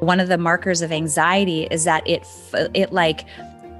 One 0.00 0.20
of 0.20 0.28
the 0.28 0.38
markers 0.38 0.82
of 0.82 0.92
anxiety 0.92 1.66
is 1.70 1.84
that 1.84 2.06
it 2.06 2.26
it 2.74 2.92
like 2.92 3.24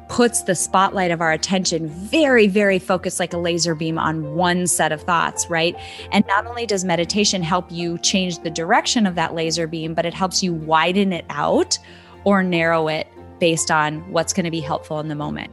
puts 0.09 0.43
the 0.43 0.55
spotlight 0.55 1.11
of 1.11 1.21
our 1.21 1.33
attention 1.33 1.87
very, 1.87 2.49
very 2.49 2.79
focused 2.79 3.21
like 3.21 3.33
a 3.33 3.39
laser 3.39 3.75
beam 3.75 3.99
on 3.99 4.35
one 4.35 4.67
set 4.67 4.91
of 4.91 5.03
thoughts, 5.03 5.49
right? 5.51 5.77
And 6.13 6.27
not 6.27 6.47
only 6.47 6.67
does 6.67 6.85
meditation 6.85 7.43
help 7.43 7.71
you 7.71 7.99
change 7.99 8.39
the 8.39 8.51
direction 8.51 9.07
of 9.07 9.15
that 9.17 9.35
laser 9.35 9.67
beam, 9.67 9.95
but 9.95 10.07
it 10.07 10.15
helps 10.15 10.43
you 10.43 10.55
widen 10.55 11.13
it 11.13 11.27
out 11.31 11.79
or 12.25 12.43
narrow 12.43 12.89
it 12.89 13.07
based 13.39 13.71
on 13.71 14.01
what's 14.11 14.33
going 14.33 14.45
to 14.45 14.51
be 14.51 14.61
helpful 14.61 14.99
in 14.99 15.09
the 15.09 15.15
moment. 15.15 15.53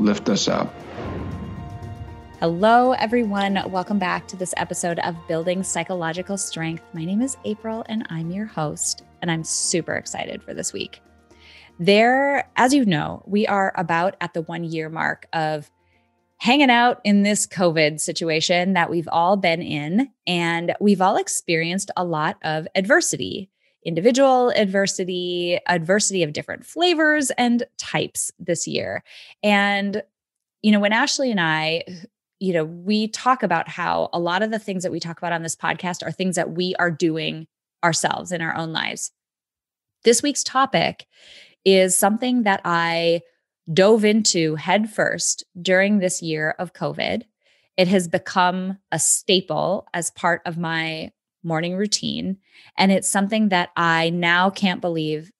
lift 0.00 0.28
us 0.28 0.48
up. 0.48 0.74
Hello, 2.40 2.92
everyone. 2.92 3.62
Welcome 3.70 3.98
back 3.98 4.26
to 4.28 4.36
this 4.36 4.54
episode 4.56 4.98
of 5.00 5.14
Building 5.28 5.62
Psychological 5.62 6.38
Strength. 6.38 6.82
My 6.94 7.04
name 7.04 7.20
is 7.20 7.36
April 7.44 7.84
and 7.86 8.06
I'm 8.08 8.30
your 8.30 8.46
host, 8.46 9.04
and 9.20 9.30
I'm 9.30 9.44
super 9.44 9.94
excited 9.96 10.42
for 10.42 10.54
this 10.54 10.72
week. 10.72 11.02
There, 11.78 12.48
as 12.56 12.72
you 12.72 12.86
know, 12.86 13.22
we 13.26 13.46
are 13.46 13.74
about 13.76 14.16
at 14.22 14.32
the 14.32 14.42
one 14.42 14.64
year 14.64 14.88
mark 14.88 15.26
of 15.34 15.70
hanging 16.38 16.70
out 16.70 17.02
in 17.04 17.22
this 17.22 17.46
COVID 17.46 18.00
situation 18.00 18.72
that 18.72 18.88
we've 18.88 19.08
all 19.12 19.36
been 19.36 19.60
in. 19.60 20.10
And 20.26 20.74
we've 20.80 21.02
all 21.02 21.16
experienced 21.16 21.90
a 21.98 22.04
lot 22.04 22.38
of 22.42 22.66
adversity 22.74 23.50
individual 23.84 24.50
adversity, 24.50 25.58
adversity 25.66 26.22
of 26.22 26.32
different 26.32 26.66
flavors 26.66 27.30
and 27.32 27.64
types 27.78 28.30
this 28.38 28.66
year. 28.66 29.02
And, 29.42 30.02
you 30.62 30.72
know, 30.72 30.80
when 30.80 30.92
Ashley 30.92 31.30
and 31.30 31.40
I, 31.40 31.84
you 32.38 32.52
know, 32.52 32.64
we 32.64 33.08
talk 33.08 33.42
about 33.42 33.68
how 33.68 34.08
a 34.12 34.18
lot 34.18 34.42
of 34.42 34.50
the 34.50 34.58
things 34.58 34.82
that 34.82 34.92
we 34.92 35.00
talk 35.00 35.18
about 35.18 35.32
on 35.32 35.42
this 35.42 35.56
podcast 35.56 36.06
are 36.06 36.12
things 36.12 36.36
that 36.36 36.52
we 36.52 36.74
are 36.78 36.90
doing 36.90 37.46
ourselves 37.84 38.32
in 38.32 38.42
our 38.42 38.56
own 38.56 38.72
lives. 38.72 39.12
This 40.04 40.22
week's 40.22 40.44
topic 40.44 41.06
is 41.64 41.96
something 41.98 42.44
that 42.44 42.60
I 42.64 43.20
dove 43.72 44.04
into 44.04 44.56
headfirst 44.56 45.44
during 45.60 45.98
this 45.98 46.22
year 46.22 46.54
of 46.58 46.72
COVID. 46.72 47.22
It 47.76 47.88
has 47.88 48.08
become 48.08 48.78
a 48.90 48.98
staple 48.98 49.86
as 49.94 50.10
part 50.10 50.42
of 50.44 50.58
my 50.58 51.12
morning 51.42 51.76
routine. 51.76 52.38
And 52.76 52.92
it's 52.92 53.08
something 53.08 53.48
that 53.48 53.70
I 53.76 54.10
now 54.10 54.50
can't 54.50 54.80
believe 54.80 55.30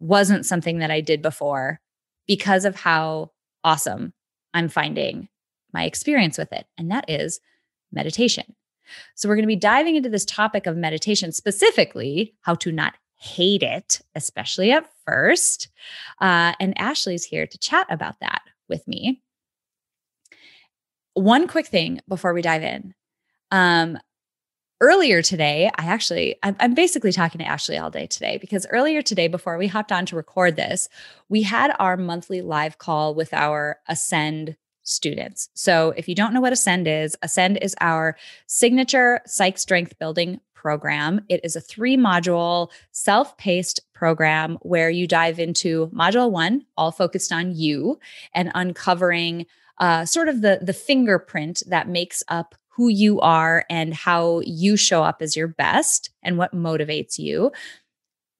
wasn't 0.00 0.46
something 0.46 0.78
that 0.78 0.90
I 0.90 1.00
did 1.00 1.22
before 1.22 1.80
because 2.26 2.64
of 2.64 2.76
how 2.76 3.30
awesome 3.62 4.12
I'm 4.52 4.68
finding 4.68 5.28
my 5.72 5.84
experience 5.84 6.38
with 6.38 6.52
it. 6.52 6.66
And 6.78 6.90
that 6.90 7.08
is 7.08 7.40
meditation. 7.92 8.54
So, 9.14 9.28
we're 9.28 9.36
going 9.36 9.44
to 9.44 9.48
be 9.48 9.56
diving 9.56 9.96
into 9.96 10.10
this 10.10 10.26
topic 10.26 10.66
of 10.66 10.76
meditation, 10.76 11.32
specifically 11.32 12.34
how 12.42 12.54
to 12.56 12.70
not 12.70 12.94
hate 13.16 13.62
it, 13.62 14.02
especially 14.14 14.70
at 14.70 14.88
first. 15.06 15.68
Uh, 16.20 16.52
and 16.60 16.78
Ashley's 16.78 17.24
here 17.24 17.46
to 17.46 17.58
chat 17.58 17.86
about 17.88 18.20
that 18.20 18.42
with 18.68 18.86
me. 18.86 19.22
One 21.14 21.48
quick 21.48 21.66
thing 21.66 22.00
before 22.08 22.34
we 22.34 22.42
dive 22.42 22.62
in. 22.62 22.94
Um, 23.50 23.98
earlier 24.84 25.22
today, 25.22 25.70
I 25.78 25.86
actually, 25.86 26.36
I'm 26.42 26.74
basically 26.74 27.10
talking 27.10 27.38
to 27.38 27.46
Ashley 27.46 27.78
all 27.78 27.90
day 27.90 28.06
today 28.06 28.36
because 28.36 28.66
earlier 28.68 29.00
today, 29.00 29.28
before 29.28 29.56
we 29.56 29.66
hopped 29.66 29.90
on 29.90 30.04
to 30.06 30.16
record 30.16 30.56
this, 30.56 30.90
we 31.30 31.40
had 31.40 31.74
our 31.78 31.96
monthly 31.96 32.42
live 32.42 32.76
call 32.76 33.14
with 33.14 33.32
our 33.32 33.78
Ascend 33.88 34.56
students. 34.82 35.48
So 35.54 35.94
if 35.96 36.06
you 36.06 36.14
don't 36.14 36.34
know 36.34 36.42
what 36.42 36.52
Ascend 36.52 36.86
is, 36.86 37.16
Ascend 37.22 37.60
is 37.62 37.74
our 37.80 38.18
signature 38.46 39.22
psych 39.24 39.56
strength 39.56 39.98
building 39.98 40.38
program. 40.52 41.24
It 41.30 41.40
is 41.42 41.56
a 41.56 41.62
three 41.62 41.96
module, 41.96 42.70
self 42.92 43.38
paced 43.38 43.80
program 43.94 44.58
where 44.60 44.90
you 44.90 45.06
dive 45.06 45.38
into 45.38 45.86
module 45.94 46.30
one, 46.30 46.66
all 46.76 46.92
focused 46.92 47.32
on 47.32 47.56
you 47.56 47.98
and 48.34 48.52
uncovering 48.54 49.46
uh, 49.78 50.04
sort 50.04 50.28
of 50.28 50.42
the, 50.42 50.58
the 50.60 50.74
fingerprint 50.74 51.62
that 51.68 51.88
makes 51.88 52.22
up 52.28 52.54
who 52.76 52.88
you 52.88 53.20
are 53.20 53.64
and 53.70 53.94
how 53.94 54.40
you 54.44 54.76
show 54.76 55.02
up 55.02 55.22
as 55.22 55.36
your 55.36 55.48
best 55.48 56.10
and 56.22 56.38
what 56.38 56.54
motivates 56.54 57.18
you. 57.18 57.52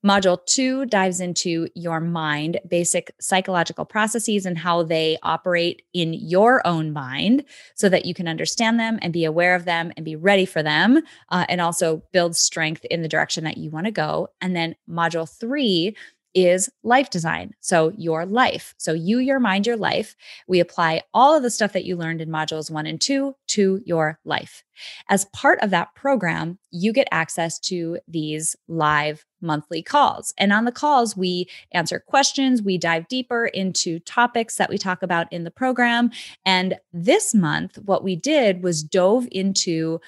Module 0.05 0.37
two 0.45 0.85
dives 0.85 1.19
into 1.19 1.67
your 1.73 1.99
mind, 1.99 2.59
basic 2.67 3.11
psychological 3.19 3.85
processes 3.85 4.45
and 4.45 4.55
how 4.55 4.83
they 4.83 5.17
operate 5.23 5.81
in 5.93 6.13
your 6.13 6.61
own 6.67 6.93
mind 6.93 7.43
so 7.73 7.89
that 7.89 8.05
you 8.05 8.13
can 8.13 8.27
understand 8.27 8.79
them 8.79 8.99
and 9.01 9.11
be 9.11 9.25
aware 9.25 9.55
of 9.55 9.65
them 9.65 9.91
and 9.97 10.05
be 10.05 10.15
ready 10.15 10.45
for 10.45 10.61
them, 10.61 11.01
uh, 11.29 11.45
and 11.49 11.59
also 11.59 12.03
build 12.13 12.35
strength 12.35 12.85
in 12.91 13.01
the 13.01 13.07
direction 13.07 13.43
that 13.45 13.57
you 13.57 13.71
want 13.71 13.87
to 13.87 13.91
go. 13.91 14.27
And 14.41 14.55
then 14.55 14.75
module 14.87 15.27
three 15.27 15.97
is 16.35 16.69
life 16.83 17.09
design. 17.09 17.53
So, 17.61 17.93
your 17.97 18.25
life. 18.25 18.75
So, 18.77 18.93
you, 18.93 19.19
your 19.19 19.39
mind, 19.39 19.65
your 19.65 19.77
life. 19.77 20.15
We 20.47 20.59
apply 20.59 21.03
all 21.13 21.35
of 21.35 21.41
the 21.41 21.49
stuff 21.49 21.73
that 21.73 21.85
you 21.85 21.95
learned 21.95 22.21
in 22.21 22.29
modules 22.29 22.69
one 22.69 22.85
and 22.85 23.01
two 23.01 23.35
to 23.47 23.81
your 23.85 24.19
life. 24.25 24.63
As 25.09 25.25
part 25.25 25.59
of 25.61 25.69
that 25.71 25.95
program, 25.95 26.59
you 26.71 26.91
get 26.91 27.07
access 27.11 27.57
to 27.59 27.97
these 28.07 28.55
live 28.67 29.25
monthly 29.41 29.81
calls. 29.81 30.33
And 30.37 30.51
on 30.51 30.65
the 30.65 30.71
calls, 30.71 31.15
we 31.15 31.47
answer 31.71 31.99
questions, 31.99 32.61
we 32.61 32.77
dive 32.77 33.07
deeper 33.07 33.45
into 33.45 33.99
topics 33.99 34.55
that 34.57 34.69
we 34.69 34.77
talk 34.77 35.03
about 35.03 35.31
in 35.31 35.43
the 35.43 35.51
program. 35.51 36.11
And 36.45 36.75
this 36.91 37.33
month, 37.33 37.77
what 37.85 38.03
we 38.03 38.15
did 38.15 38.63
was 38.63 38.83
dove 38.83 39.27
into 39.31 40.01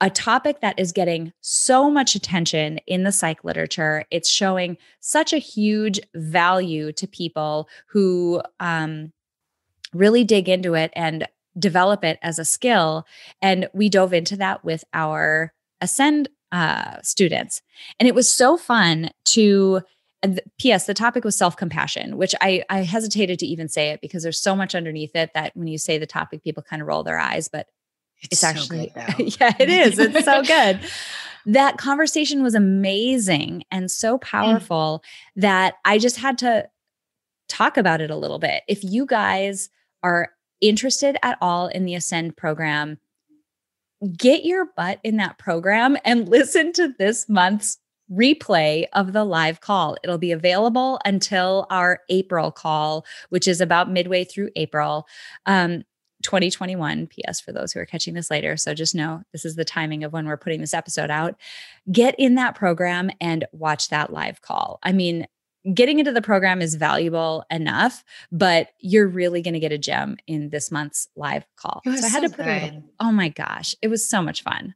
a 0.00 0.10
topic 0.10 0.60
that 0.60 0.78
is 0.78 0.92
getting 0.92 1.32
so 1.40 1.90
much 1.90 2.14
attention 2.14 2.78
in 2.86 3.02
the 3.02 3.12
psych 3.12 3.42
literature. 3.42 4.04
It's 4.10 4.30
showing 4.30 4.76
such 5.00 5.32
a 5.32 5.38
huge 5.38 5.98
value 6.14 6.92
to 6.92 7.06
people 7.08 7.68
who 7.88 8.40
um, 8.60 9.12
really 9.92 10.22
dig 10.22 10.48
into 10.48 10.74
it 10.74 10.92
and 10.94 11.26
develop 11.58 12.04
it 12.04 12.18
as 12.22 12.38
a 12.38 12.44
skill. 12.44 13.06
And 13.42 13.68
we 13.72 13.88
dove 13.88 14.12
into 14.12 14.36
that 14.36 14.64
with 14.64 14.84
our 14.94 15.52
Ascend 15.80 16.28
uh, 16.52 17.02
students. 17.02 17.62
And 17.98 18.06
it 18.08 18.14
was 18.14 18.32
so 18.32 18.56
fun 18.56 19.10
to. 19.26 19.82
P.S. 20.58 20.86
The 20.86 20.94
topic 20.94 21.22
was 21.22 21.38
self 21.38 21.56
compassion, 21.56 22.16
which 22.16 22.34
I, 22.40 22.64
I 22.68 22.80
hesitated 22.80 23.38
to 23.38 23.46
even 23.46 23.68
say 23.68 23.90
it 23.90 24.00
because 24.00 24.24
there's 24.24 24.40
so 24.40 24.56
much 24.56 24.74
underneath 24.74 25.14
it 25.14 25.30
that 25.34 25.56
when 25.56 25.68
you 25.68 25.78
say 25.78 25.96
the 25.96 26.08
topic, 26.08 26.42
people 26.42 26.60
kind 26.60 26.82
of 26.82 26.88
roll 26.88 27.04
their 27.04 27.20
eyes. 27.20 27.46
But 27.48 27.68
it's, 28.22 28.32
it's 28.32 28.44
actually, 28.44 28.92
yeah, 28.96 29.54
it 29.58 29.68
is. 29.70 29.98
It's 29.98 30.24
so 30.24 30.42
good. 30.42 30.80
that 31.46 31.78
conversation 31.78 32.42
was 32.42 32.54
amazing 32.54 33.64
and 33.70 33.90
so 33.90 34.18
mm. 34.18 34.20
powerful 34.20 35.02
mm. 35.02 35.42
that 35.42 35.74
I 35.84 35.98
just 35.98 36.16
had 36.16 36.38
to 36.38 36.68
talk 37.48 37.76
about 37.76 38.00
it 38.00 38.10
a 38.10 38.16
little 38.16 38.38
bit. 38.38 38.62
If 38.68 38.84
you 38.84 39.06
guys 39.06 39.70
are 40.02 40.30
interested 40.60 41.16
at 41.22 41.38
all 41.40 41.68
in 41.68 41.84
the 41.84 41.94
Ascend 41.94 42.36
program, 42.36 42.98
get 44.16 44.44
your 44.44 44.66
butt 44.76 45.00
in 45.02 45.16
that 45.16 45.38
program 45.38 45.96
and 46.04 46.28
listen 46.28 46.72
to 46.74 46.94
this 46.98 47.28
month's 47.28 47.78
replay 48.10 48.86
of 48.94 49.12
the 49.12 49.24
live 49.24 49.60
call. 49.60 49.96
It'll 50.02 50.18
be 50.18 50.32
available 50.32 50.98
until 51.04 51.66
our 51.70 52.00
April 52.08 52.50
call, 52.50 53.04
which 53.28 53.46
is 53.46 53.60
about 53.60 53.90
midway 53.90 54.24
through 54.24 54.50
April. 54.56 55.06
Um, 55.46 55.84
2021 56.22 57.08
ps 57.08 57.40
for 57.40 57.52
those 57.52 57.72
who 57.72 57.80
are 57.80 57.86
catching 57.86 58.14
this 58.14 58.30
later 58.30 58.56
so 58.56 58.74
just 58.74 58.94
know 58.94 59.22
this 59.32 59.44
is 59.44 59.56
the 59.56 59.64
timing 59.64 60.02
of 60.04 60.12
when 60.12 60.26
we're 60.26 60.36
putting 60.36 60.60
this 60.60 60.74
episode 60.74 61.10
out 61.10 61.36
get 61.92 62.14
in 62.18 62.34
that 62.34 62.54
program 62.54 63.10
and 63.20 63.44
watch 63.52 63.88
that 63.88 64.12
live 64.12 64.40
call 64.42 64.78
i 64.82 64.92
mean 64.92 65.26
getting 65.74 65.98
into 65.98 66.12
the 66.12 66.22
program 66.22 66.62
is 66.62 66.76
valuable 66.76 67.44
enough, 67.50 68.04
but 68.32 68.68
you're 68.78 69.08
really 69.08 69.42
going 69.42 69.54
to 69.54 69.60
get 69.60 69.72
a 69.72 69.76
gem 69.76 70.16
in 70.26 70.48
this 70.48 70.70
month's 70.70 71.08
live 71.16 71.44
call. 71.56 71.82
So 71.84 71.90
I 71.90 71.94
had 72.08 72.22
so 72.22 72.28
to 72.28 72.28
put 72.30 72.46
a 72.46 72.64
little, 72.64 72.84
oh 73.00 73.12
my 73.12 73.28
gosh, 73.28 73.74
it 73.82 73.88
was 73.88 74.08
so 74.08 74.22
much 74.22 74.42
fun. 74.42 74.74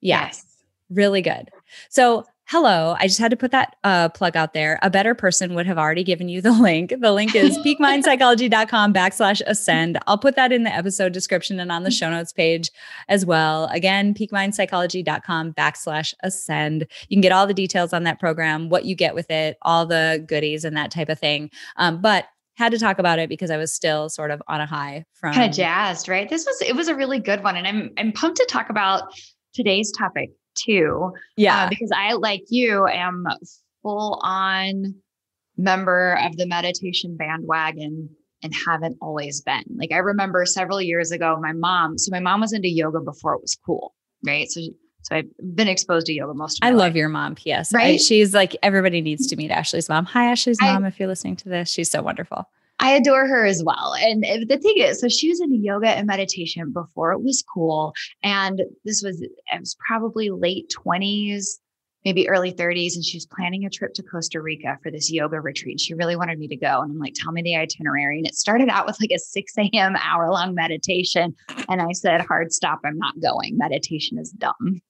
Yeah, 0.00 0.26
Yes. 0.26 0.44
really 0.90 1.22
good. 1.22 1.50
So 1.88 2.26
hello, 2.46 2.94
I 2.98 3.06
just 3.06 3.18
had 3.18 3.30
to 3.30 3.36
put 3.36 3.50
that 3.52 3.76
uh, 3.84 4.08
plug 4.10 4.36
out 4.36 4.52
there. 4.52 4.78
A 4.82 4.90
better 4.90 5.14
person 5.14 5.54
would 5.54 5.66
have 5.66 5.78
already 5.78 6.04
given 6.04 6.28
you 6.28 6.40
the 6.40 6.52
link. 6.60 6.92
The 6.98 7.12
link 7.12 7.34
is 7.34 7.58
peakmindpsychology.com 7.64 8.92
backslash 8.92 9.42
ascend. 9.46 9.98
I'll 10.06 10.18
put 10.18 10.36
that 10.36 10.52
in 10.52 10.64
the 10.64 10.74
episode 10.74 11.12
description 11.12 11.58
and 11.58 11.72
on 11.72 11.84
the 11.84 11.90
show 11.90 12.10
notes 12.10 12.32
page 12.32 12.70
as 13.08 13.24
well. 13.24 13.66
Again, 13.66 14.14
peakmindpsychology.com 14.14 15.54
backslash 15.54 16.14
ascend. 16.22 16.86
You 17.08 17.16
can 17.16 17.22
get 17.22 17.32
all 17.32 17.46
the 17.46 17.54
details 17.54 17.92
on 17.92 18.04
that 18.04 18.20
program, 18.20 18.68
what 18.68 18.84
you 18.84 18.94
get 18.94 19.14
with 19.14 19.30
it, 19.30 19.56
all 19.62 19.86
the 19.86 20.24
goodies 20.26 20.64
and 20.64 20.76
that 20.76 20.90
type 20.90 21.08
of 21.08 21.18
thing. 21.18 21.50
Um, 21.76 22.00
but 22.00 22.26
had 22.56 22.70
to 22.70 22.78
talk 22.78 23.00
about 23.00 23.18
it 23.18 23.28
because 23.28 23.50
I 23.50 23.56
was 23.56 23.72
still 23.72 24.08
sort 24.08 24.30
of 24.30 24.40
on 24.46 24.60
a 24.60 24.66
high 24.66 25.04
from 25.14 25.34
kind 25.34 25.50
of 25.50 25.56
jazzed, 25.56 26.08
right? 26.08 26.28
This 26.28 26.46
was 26.46 26.62
it 26.62 26.76
was 26.76 26.86
a 26.86 26.94
really 26.94 27.18
good 27.18 27.42
one, 27.42 27.56
and 27.56 27.66
I'm 27.66 27.90
I'm 27.98 28.12
pumped 28.12 28.36
to 28.36 28.46
talk 28.48 28.70
about 28.70 29.12
today's 29.52 29.90
topic 29.90 30.30
too. 30.54 31.12
yeah. 31.36 31.64
uh, 31.64 31.68
because 31.68 31.90
I, 31.94 32.14
like 32.14 32.42
you, 32.48 32.86
am 32.86 33.24
full 33.82 34.20
on 34.22 34.94
member 35.56 36.18
of 36.24 36.36
the 36.36 36.46
meditation 36.46 37.16
bandwagon 37.16 38.10
and 38.42 38.52
haven't 38.66 38.96
always 39.00 39.40
been. 39.40 39.64
Like 39.76 39.92
I 39.92 39.98
remember 39.98 40.44
several 40.46 40.80
years 40.82 41.10
ago, 41.12 41.38
my 41.40 41.52
mom. 41.52 41.98
So 41.98 42.10
my 42.10 42.20
mom 42.20 42.40
was 42.40 42.52
into 42.52 42.68
yoga 42.68 43.00
before 43.00 43.34
it 43.34 43.40
was 43.40 43.56
cool, 43.64 43.94
right? 44.26 44.50
So 44.50 44.60
so 45.02 45.16
I've 45.16 45.26
been 45.54 45.68
exposed 45.68 46.06
to 46.06 46.14
yoga 46.14 46.32
most. 46.34 46.58
Of 46.62 46.66
I 46.66 46.70
my 46.70 46.76
love 46.78 46.96
your 46.96 47.10
mom. 47.10 47.34
P.S. 47.34 47.74
I- 47.74 47.76
Right? 47.78 48.00
she's 48.00 48.32
like 48.32 48.56
everybody 48.62 49.00
needs 49.02 49.26
to 49.28 49.36
meet 49.36 49.50
Ashley's 49.50 49.88
mom. 49.88 50.06
Hi, 50.06 50.30
Ashley's 50.30 50.58
I- 50.60 50.72
mom. 50.72 50.84
if 50.86 50.98
you're 50.98 51.08
listening 51.08 51.36
to 51.36 51.48
this, 51.50 51.70
she's 51.70 51.90
so 51.90 52.02
wonderful. 52.02 52.48
I 52.78 52.90
adore 52.92 53.26
her 53.26 53.44
as 53.44 53.62
well. 53.64 53.94
And 53.98 54.24
uh, 54.24 54.44
the 54.48 54.58
thing 54.58 54.74
is, 54.78 55.00
so 55.00 55.08
she 55.08 55.28
was 55.28 55.40
into 55.40 55.56
yoga 55.56 55.88
and 55.88 56.06
meditation 56.06 56.72
before 56.72 57.12
it 57.12 57.22
was 57.22 57.42
cool. 57.42 57.94
And 58.22 58.62
this 58.84 59.02
was, 59.02 59.20
it 59.22 59.30
was 59.58 59.76
probably 59.86 60.30
late 60.30 60.74
20s, 60.86 61.58
maybe 62.04 62.28
early 62.28 62.52
30s. 62.52 62.94
And 62.94 63.04
she 63.04 63.16
was 63.16 63.26
planning 63.26 63.64
a 63.64 63.70
trip 63.70 63.94
to 63.94 64.02
Costa 64.02 64.40
Rica 64.40 64.78
for 64.82 64.90
this 64.90 65.10
yoga 65.10 65.40
retreat. 65.40 65.80
She 65.80 65.94
really 65.94 66.16
wanted 66.16 66.38
me 66.38 66.48
to 66.48 66.56
go. 66.56 66.80
And 66.80 66.90
I'm 66.90 66.98
like, 66.98 67.14
tell 67.14 67.32
me 67.32 67.42
the 67.42 67.56
itinerary. 67.56 68.18
And 68.18 68.26
it 68.26 68.34
started 68.34 68.68
out 68.68 68.86
with 68.86 69.00
like 69.00 69.12
a 69.12 69.18
6 69.18 69.52
a.m. 69.58 69.96
hour 69.96 70.30
long 70.30 70.54
meditation. 70.54 71.34
And 71.68 71.80
I 71.80 71.92
said, 71.92 72.22
hard 72.22 72.52
stop, 72.52 72.80
I'm 72.84 72.98
not 72.98 73.20
going. 73.20 73.56
Meditation 73.56 74.18
is 74.18 74.30
dumb. 74.30 74.82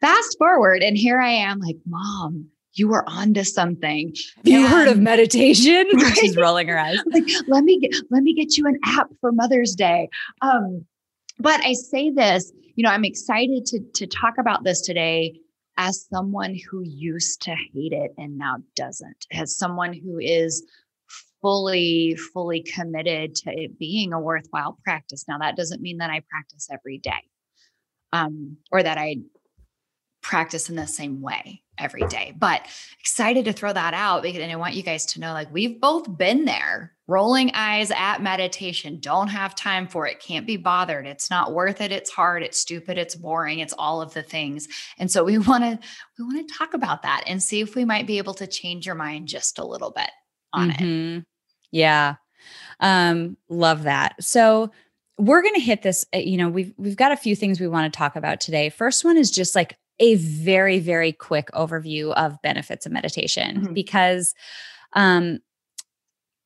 Fast 0.00 0.38
forward, 0.38 0.82
and 0.84 0.96
here 0.96 1.20
I 1.20 1.30
am, 1.30 1.58
like, 1.58 1.76
mom, 1.84 2.46
you 2.78 2.88
were 2.88 3.04
onto 3.08 3.44
something. 3.44 4.14
You 4.44 4.66
heard 4.66 4.88
of 4.88 4.94
And- 4.94 5.04
meditation? 5.04 5.86
she's 6.14 6.36
rolling 6.36 6.68
her 6.68 6.78
eyes. 6.78 6.98
like 7.12 7.24
let 7.48 7.64
me 7.64 7.78
get 7.80 7.94
let 8.10 8.22
me 8.22 8.34
get 8.34 8.56
you 8.56 8.66
an 8.66 8.78
app 8.84 9.08
for 9.20 9.32
mother's 9.32 9.74
day 9.74 10.08
um 10.42 10.84
but 11.38 11.60
i 11.64 11.72
say 11.72 12.10
this 12.10 12.52
you 12.74 12.82
know 12.84 12.90
i'm 12.90 13.04
excited 13.04 13.64
to 13.66 13.80
to 13.94 14.06
talk 14.06 14.34
about 14.38 14.64
this 14.64 14.80
today 14.80 15.38
as 15.76 16.06
someone 16.12 16.56
who 16.70 16.82
used 16.84 17.42
to 17.42 17.50
hate 17.50 17.92
it 17.92 18.12
and 18.18 18.36
now 18.38 18.56
doesn't 18.76 19.26
as 19.32 19.56
someone 19.56 19.92
who 19.92 20.18
is 20.18 20.64
fully 21.40 22.16
fully 22.32 22.62
committed 22.62 23.34
to 23.34 23.50
it 23.52 23.78
being 23.78 24.12
a 24.12 24.20
worthwhile 24.20 24.78
practice 24.84 25.24
now 25.28 25.38
that 25.38 25.56
doesn't 25.56 25.80
mean 25.82 25.98
that 25.98 26.10
i 26.10 26.20
practice 26.30 26.68
every 26.72 26.98
day 26.98 27.22
um 28.12 28.56
or 28.72 28.82
that 28.82 28.98
i 28.98 29.16
practice 30.22 30.68
in 30.68 30.76
the 30.76 30.86
same 30.86 31.20
way 31.22 31.62
every 31.78 32.06
day. 32.08 32.34
But 32.36 32.62
excited 33.00 33.44
to 33.46 33.52
throw 33.52 33.72
that 33.72 33.94
out 33.94 34.22
because 34.22 34.40
and 34.40 34.52
I 34.52 34.56
want 34.56 34.74
you 34.74 34.82
guys 34.82 35.06
to 35.06 35.20
know 35.20 35.32
like 35.32 35.52
we've 35.52 35.80
both 35.80 36.16
been 36.16 36.44
there. 36.44 36.92
Rolling 37.10 37.50
eyes 37.54 37.90
at 37.90 38.20
meditation, 38.20 38.98
don't 39.00 39.28
have 39.28 39.54
time 39.54 39.88
for 39.88 40.06
it, 40.06 40.20
can't 40.20 40.46
be 40.46 40.58
bothered. 40.58 41.06
It's 41.06 41.30
not 41.30 41.54
worth 41.54 41.80
it. 41.80 41.90
It's 41.90 42.10
hard, 42.10 42.42
it's 42.42 42.58
stupid, 42.58 42.98
it's 42.98 43.14
boring, 43.14 43.60
it's 43.60 43.72
all 43.78 44.02
of 44.02 44.12
the 44.12 44.22
things. 44.22 44.68
And 44.98 45.10
so 45.10 45.24
we 45.24 45.38
want 45.38 45.64
to 45.64 45.78
we 46.18 46.24
want 46.24 46.46
to 46.46 46.54
talk 46.54 46.74
about 46.74 47.00
that 47.04 47.24
and 47.26 47.42
see 47.42 47.60
if 47.60 47.74
we 47.74 47.86
might 47.86 48.06
be 48.06 48.18
able 48.18 48.34
to 48.34 48.46
change 48.46 48.84
your 48.84 48.94
mind 48.94 49.26
just 49.26 49.58
a 49.58 49.64
little 49.64 49.90
bit 49.90 50.10
on 50.52 50.70
it. 50.70 50.76
Mhm. 50.76 51.24
Yeah. 51.70 52.16
Um, 52.80 53.36
love 53.48 53.84
that. 53.84 54.22
So 54.22 54.70
we're 55.16 55.42
going 55.42 55.54
to 55.54 55.60
hit 55.60 55.82
this, 55.82 56.04
uh, 56.14 56.18
you 56.18 56.36
know, 56.36 56.48
we've 56.48 56.74
we've 56.76 56.96
got 56.96 57.12
a 57.12 57.16
few 57.16 57.34
things 57.34 57.58
we 57.58 57.68
want 57.68 57.90
to 57.92 57.96
talk 57.96 58.16
about 58.16 58.40
today. 58.40 58.68
First 58.68 59.04
one 59.04 59.16
is 59.16 59.30
just 59.30 59.54
like 59.54 59.76
a 60.00 60.14
very 60.16 60.78
very 60.78 61.12
quick 61.12 61.50
overview 61.52 62.12
of 62.14 62.40
benefits 62.42 62.86
of 62.86 62.92
meditation 62.92 63.62
Mhm. 63.68 63.74
because 63.74 64.34
um 64.94 65.38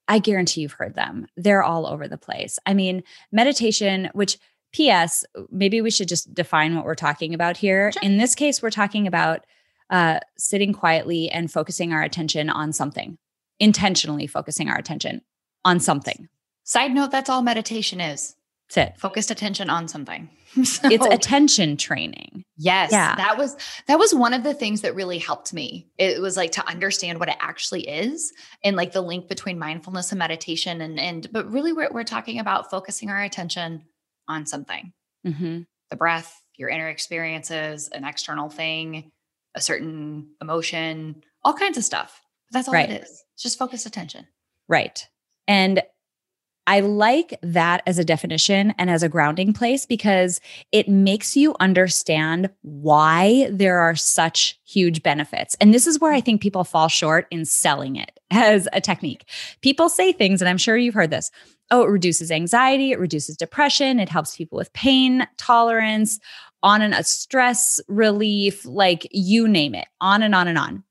I 0.09 0.19
guarantee 0.19 0.63
you've 0.63 0.73
heard 0.73 0.95
them. 0.95 1.27
They're 1.37 1.63
all 1.63 1.87
over 1.87 2.09
the 2.09 2.19
place. 2.19 2.59
I 2.67 2.75
mean, 2.75 3.03
meditation, 3.31 4.11
which 4.15 4.37
PS, 4.73 5.25
maybe 5.51 5.81
we 5.81 5.91
should 5.93 6.09
just 6.09 6.35
define 6.35 6.75
what 6.75 6.85
we're 6.85 6.95
talking 6.97 7.35
about 7.35 7.57
here. 7.57 7.93
Sure. 7.93 8.03
In 8.03 8.19
this 8.19 8.35
case, 8.35 8.61
we're 8.61 8.71
talking 8.71 9.07
about 9.07 9.47
uh, 9.91 10.19
sitting 10.37 10.73
quietly 10.73 11.31
and 11.31 11.51
focusing 11.53 11.93
our 11.93 12.03
attention 12.03 12.51
on 12.51 12.73
something, 12.73 13.17
intentionally 13.61 14.27
focusing 14.27 14.69
our 14.69 14.77
attention 14.77 15.23
on 15.65 15.79
something. 15.79 16.29
Side 16.65 16.93
note, 16.93 17.11
that's 17.13 17.31
all 17.31 17.43
meditation 17.43 18.01
is. 18.01 18.35
That's 18.75 18.91
it. 18.91 18.99
Focused 19.01 19.31
attention 19.31 19.71
on 19.71 19.89
something. 19.89 20.29
It's 20.55 20.79
attention 21.07 21.79
training. 21.79 22.45
Yes. 22.59 22.93
Yeah. 22.93 23.17
That 23.17 23.39
was 23.39 23.57
that 23.87 23.99
was 23.99 24.15
one 24.15 24.35
of 24.35 24.43
the 24.43 24.53
things 24.53 24.83
that 24.83 24.95
really 24.95 25.17
helped 25.17 25.55
me. 25.55 25.89
It 25.97 26.21
was 26.21 26.37
like 26.37 26.53
to 26.53 26.69
understand 26.69 27.19
what 27.19 27.31
it 27.31 27.37
actually 27.41 27.89
is 27.89 28.35
and 28.63 28.77
like 28.77 28.93
the 28.93 29.01
link 29.01 29.29
between 29.29 29.59
mindfulness 29.59 30.13
and 30.13 30.19
meditation 30.19 30.83
and 30.83 31.01
and 31.01 31.27
but 31.33 31.51
really 31.51 31.73
we're 31.73 31.91
we're 31.91 32.05
talking 32.05 32.39
about 32.39 32.69
focusing 32.71 33.09
our 33.09 33.23
attention 33.23 33.85
on 34.29 34.45
something. 34.45 34.93
Mhm. 35.27 35.65
The 35.89 35.97
breath, 35.97 36.43
your 36.59 36.69
inner 36.69 36.89
experiences, 36.89 37.89
an 37.89 38.05
external 38.05 38.51
thing, 38.51 39.11
a 39.55 39.61
certain 39.63 40.35
emotion, 40.43 41.25
all 41.43 41.55
kinds 41.55 41.79
of 41.79 41.85
stuff. 41.85 42.21
But 42.51 42.59
that's 42.59 42.69
all 42.69 42.75
Right. 42.75 42.91
it 42.91 43.03
is. 43.05 43.25
It's 43.35 43.43
just 43.43 43.59
focused 43.59 43.87
attention. 43.87 44.27
Right. 44.69 45.09
And 45.49 45.83
I 46.67 46.81
like 46.81 47.39
that 47.43 47.83
as 47.87 47.99
a 47.99 48.05
definition 48.05 48.73
and 48.79 48.89
as 48.89 49.03
a 49.03 49.09
grounding 49.09 49.53
place 49.53 49.85
because 49.85 50.41
it 50.71 50.89
makes 50.89 51.37
you 51.37 51.57
understand 51.59 52.51
why 52.63 53.49
there 53.51 53.79
are 53.81 53.97
such 53.97 54.61
huge 54.65 55.03
benefits. 55.03 55.57
And 55.61 55.75
this 55.75 55.87
is 55.87 55.99
where 55.99 56.13
I 56.13 56.21
think 56.21 56.41
people 56.41 56.63
fall 56.63 56.89
short 56.89 57.27
in 57.31 57.45
selling 57.45 57.97
it 57.97 58.21
as 58.31 58.69
a 58.73 58.81
technique. 58.81 59.25
People 59.61 59.89
say 59.89 60.13
things, 60.13 60.41
and 60.41 60.49
I'm 60.49 60.59
sure 60.59 60.77
you've 60.77 60.95
heard 60.95 61.11
this 61.11 61.31
oh, 61.71 61.85
it 61.85 61.89
reduces 61.89 62.31
anxiety, 62.31 62.93
it 62.93 62.99
reduces 62.99 63.35
depression, 63.35 63.99
it 63.99 64.11
helps 64.11 64.37
people 64.37 64.59
with 64.59 64.71
pain 64.75 65.27
tolerance, 65.39 66.21
on 66.63 66.83
and 66.83 66.93
a 66.93 67.03
stress 67.03 67.81
relief, 67.89 68.67
like 68.67 69.09
you 69.11 69.49
name 69.49 69.75
it, 69.75 69.89
on 69.99 70.23
and 70.23 70.35
on 70.35 70.49
and 70.49 70.59
on. 70.59 70.85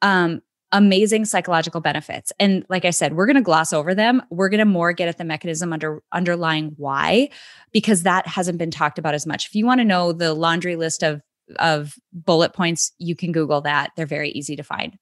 Um, 0.00 0.42
amazing 0.74 1.24
psychological 1.24 1.80
benefits. 1.80 2.32
And 2.38 2.66
like 2.68 2.84
I 2.84 2.90
said, 2.90 3.14
we're 3.14 3.24
going 3.26 3.36
to 3.36 3.42
gloss 3.42 3.72
over 3.72 3.94
them. 3.94 4.20
We're 4.28 4.50
going 4.50 4.58
to 4.58 4.64
more 4.66 4.92
get 4.92 5.08
at 5.08 5.16
the 5.16 5.24
mechanism 5.24 5.72
under 5.72 6.02
underlying 6.12 6.74
why 6.76 7.30
because 7.72 8.02
that 8.02 8.26
hasn't 8.26 8.58
been 8.58 8.70
talked 8.70 8.98
about 8.98 9.14
as 9.14 9.24
much. 9.26 9.46
If 9.46 9.54
you 9.54 9.64
want 9.64 9.80
to 9.80 9.84
know 9.84 10.12
the 10.12 10.34
laundry 10.34 10.76
list 10.76 11.02
of 11.02 11.22
of 11.58 11.94
bullet 12.12 12.52
points, 12.54 12.92
you 12.98 13.14
can 13.14 13.30
google 13.32 13.60
that. 13.62 13.90
They're 13.96 14.06
very 14.06 14.30
easy 14.30 14.56
to 14.56 14.62
find. 14.62 14.96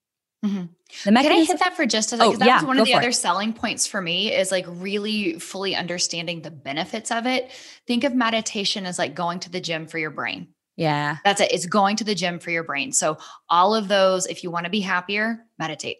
Mhm. 0.44 0.70
The 1.04 1.10
Can 1.10 1.16
I 1.16 1.22
mechanism 1.22 1.46
hit 1.56 1.60
that 1.60 1.76
for 1.76 1.86
just 1.86 2.12
a 2.12 2.16
Oh, 2.16 2.18
second? 2.18 2.30
'Cause 2.32 2.38
that 2.40 2.46
yeah, 2.46 2.56
was 2.56 2.64
one 2.66 2.78
of 2.80 2.84
the 2.84 2.94
other 2.94 3.10
it. 3.10 3.14
selling 3.14 3.52
points 3.52 3.86
for 3.86 4.02
me 4.02 4.32
is 4.34 4.50
like 4.50 4.64
really 4.68 5.38
fully 5.38 5.76
understanding 5.76 6.42
the 6.42 6.50
benefits 6.50 7.12
of 7.12 7.26
it. 7.26 7.50
Think 7.86 8.02
of 8.02 8.12
meditation 8.14 8.84
as 8.84 8.98
like 8.98 9.14
going 9.14 9.38
to 9.40 9.50
the 9.50 9.60
gym 9.60 9.86
for 9.86 9.98
your 9.98 10.10
brain. 10.10 10.48
Yeah. 10.76 11.18
That's 11.24 11.40
it. 11.40 11.52
It's 11.52 11.66
going 11.66 11.96
to 11.96 12.04
the 12.04 12.14
gym 12.14 12.38
for 12.38 12.50
your 12.50 12.64
brain. 12.64 12.92
So 12.92 13.18
all 13.48 13.74
of 13.74 13.88
those, 13.88 14.26
if 14.26 14.42
you 14.42 14.50
want 14.50 14.64
to 14.64 14.70
be 14.70 14.80
happier, 14.80 15.44
meditate. 15.58 15.98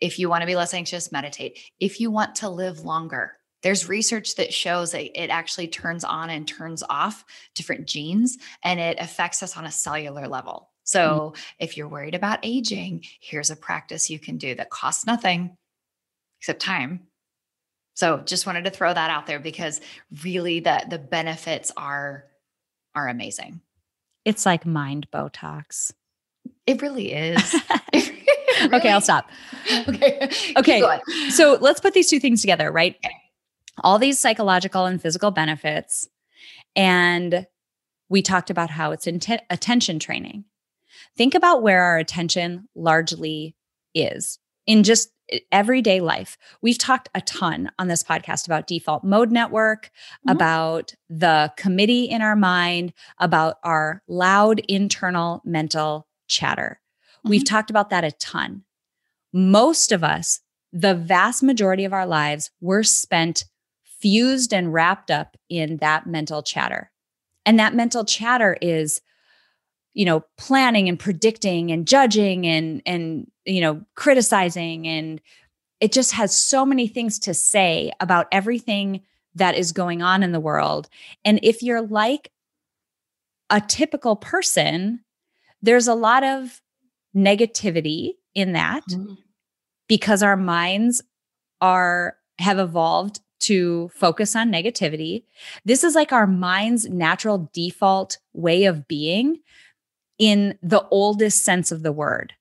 If 0.00 0.18
you 0.18 0.28
want 0.28 0.42
to 0.42 0.46
be 0.46 0.56
less 0.56 0.74
anxious, 0.74 1.12
meditate. 1.12 1.58
If 1.80 2.00
you 2.00 2.10
want 2.10 2.36
to 2.36 2.48
live 2.48 2.80
longer, 2.80 3.32
there's 3.62 3.88
research 3.88 4.36
that 4.36 4.52
shows 4.52 4.92
that 4.92 5.20
it 5.20 5.28
actually 5.28 5.68
turns 5.68 6.04
on 6.04 6.30
and 6.30 6.46
turns 6.46 6.82
off 6.88 7.24
different 7.54 7.86
genes 7.86 8.38
and 8.62 8.78
it 8.78 8.98
affects 9.00 9.42
us 9.42 9.56
on 9.56 9.64
a 9.64 9.72
cellular 9.72 10.28
level. 10.28 10.70
Mm. 10.86 10.88
So 10.88 11.34
if 11.58 11.76
you're 11.76 11.88
worried 11.88 12.14
about 12.14 12.40
aging, 12.42 13.04
here's 13.20 13.50
a 13.50 13.56
practice 13.56 14.10
you 14.10 14.18
can 14.18 14.38
do 14.38 14.54
that 14.54 14.70
costs 14.70 15.06
nothing 15.06 15.56
except 16.40 16.60
time. 16.60 17.08
So 17.94 18.18
just 18.18 18.46
wanted 18.46 18.64
to 18.64 18.70
throw 18.70 18.92
that 18.92 19.10
out 19.10 19.26
there 19.26 19.40
because 19.40 19.80
really 20.22 20.60
the 20.60 20.84
the 20.88 20.98
benefits 20.98 21.72
are 21.76 22.26
are 22.94 23.08
amazing. 23.08 23.62
It's 24.26 24.44
like 24.44 24.66
mind 24.66 25.06
Botox. 25.10 25.92
It 26.66 26.82
really 26.82 27.12
is. 27.14 27.54
Okay, 28.72 28.90
I'll 28.90 29.02
stop. 29.02 29.28
Okay. 29.88 30.30
Okay. 30.56 30.82
So 31.28 31.58
let's 31.60 31.80
put 31.80 31.92
these 31.92 32.08
two 32.08 32.18
things 32.20 32.40
together, 32.40 32.72
right? 32.72 32.96
All 33.84 33.98
these 33.98 34.18
psychological 34.18 34.86
and 34.86 35.00
physical 35.00 35.30
benefits. 35.30 36.08
And 36.74 37.46
we 38.08 38.22
talked 38.22 38.48
about 38.48 38.70
how 38.70 38.92
it's 38.92 39.06
inten- 39.06 39.42
attention 39.50 39.98
training. 39.98 40.44
Think 41.16 41.34
about 41.34 41.62
where 41.62 41.82
our 41.82 41.98
attention 41.98 42.68
largely 42.74 43.56
is 43.94 44.38
in 44.66 44.84
just 44.84 45.10
everyday 45.50 46.00
life. 46.00 46.36
We've 46.62 46.78
talked 46.78 47.08
a 47.14 47.20
ton 47.20 47.70
on 47.78 47.88
this 47.88 48.02
podcast 48.02 48.46
about 48.46 48.66
default 48.66 49.04
mode 49.04 49.30
network, 49.30 49.86
mm-hmm. 49.86 50.30
about 50.30 50.94
the 51.08 51.52
committee 51.56 52.04
in 52.04 52.22
our 52.22 52.36
mind, 52.36 52.92
about 53.18 53.56
our 53.62 54.02
loud 54.08 54.60
internal 54.68 55.42
mental 55.44 56.06
chatter. 56.28 56.80
Mm-hmm. 57.18 57.30
We've 57.30 57.44
talked 57.44 57.70
about 57.70 57.90
that 57.90 58.04
a 58.04 58.12
ton. 58.12 58.62
Most 59.32 59.92
of 59.92 60.04
us, 60.04 60.40
the 60.72 60.94
vast 60.94 61.42
majority 61.42 61.84
of 61.84 61.92
our 61.92 62.06
lives, 62.06 62.50
were 62.60 62.82
spent 62.82 63.44
fused 64.00 64.52
and 64.52 64.72
wrapped 64.72 65.10
up 65.10 65.36
in 65.48 65.78
that 65.78 66.06
mental 66.06 66.42
chatter. 66.42 66.90
And 67.44 67.58
that 67.58 67.74
mental 67.74 68.04
chatter 68.04 68.56
is 68.60 69.00
you 69.96 70.04
know 70.04 70.22
planning 70.36 70.88
and 70.88 71.00
predicting 71.00 71.72
and 71.72 71.88
judging 71.88 72.46
and 72.46 72.82
and 72.86 73.28
you 73.44 73.60
know 73.60 73.82
criticizing 73.96 74.86
and 74.86 75.20
it 75.80 75.90
just 75.90 76.12
has 76.12 76.36
so 76.36 76.64
many 76.64 76.86
things 76.86 77.18
to 77.18 77.34
say 77.34 77.90
about 77.98 78.28
everything 78.30 79.00
that 79.34 79.56
is 79.56 79.72
going 79.72 80.02
on 80.02 80.22
in 80.22 80.32
the 80.32 80.40
world 80.40 80.88
and 81.24 81.40
if 81.42 81.62
you're 81.62 81.82
like 81.82 82.30
a 83.50 83.60
typical 83.60 84.14
person 84.14 85.00
there's 85.62 85.88
a 85.88 85.94
lot 85.94 86.22
of 86.22 86.60
negativity 87.16 88.12
in 88.34 88.52
that 88.52 88.84
mm-hmm. 88.90 89.14
because 89.88 90.22
our 90.22 90.36
minds 90.36 91.02
are 91.62 92.16
have 92.38 92.58
evolved 92.58 93.20
to 93.38 93.88
focus 93.94 94.34
on 94.34 94.50
negativity. 94.50 95.22
This 95.64 95.84
is 95.84 95.94
like 95.94 96.12
our 96.12 96.26
mind's 96.26 96.88
natural 96.88 97.50
default 97.52 98.18
way 98.32 98.64
of 98.64 98.88
being 98.88 99.40
in 100.18 100.58
the 100.62 100.86
oldest 100.90 101.44
sense 101.44 101.70
of 101.72 101.82
the 101.82 101.92
word, 101.92 102.32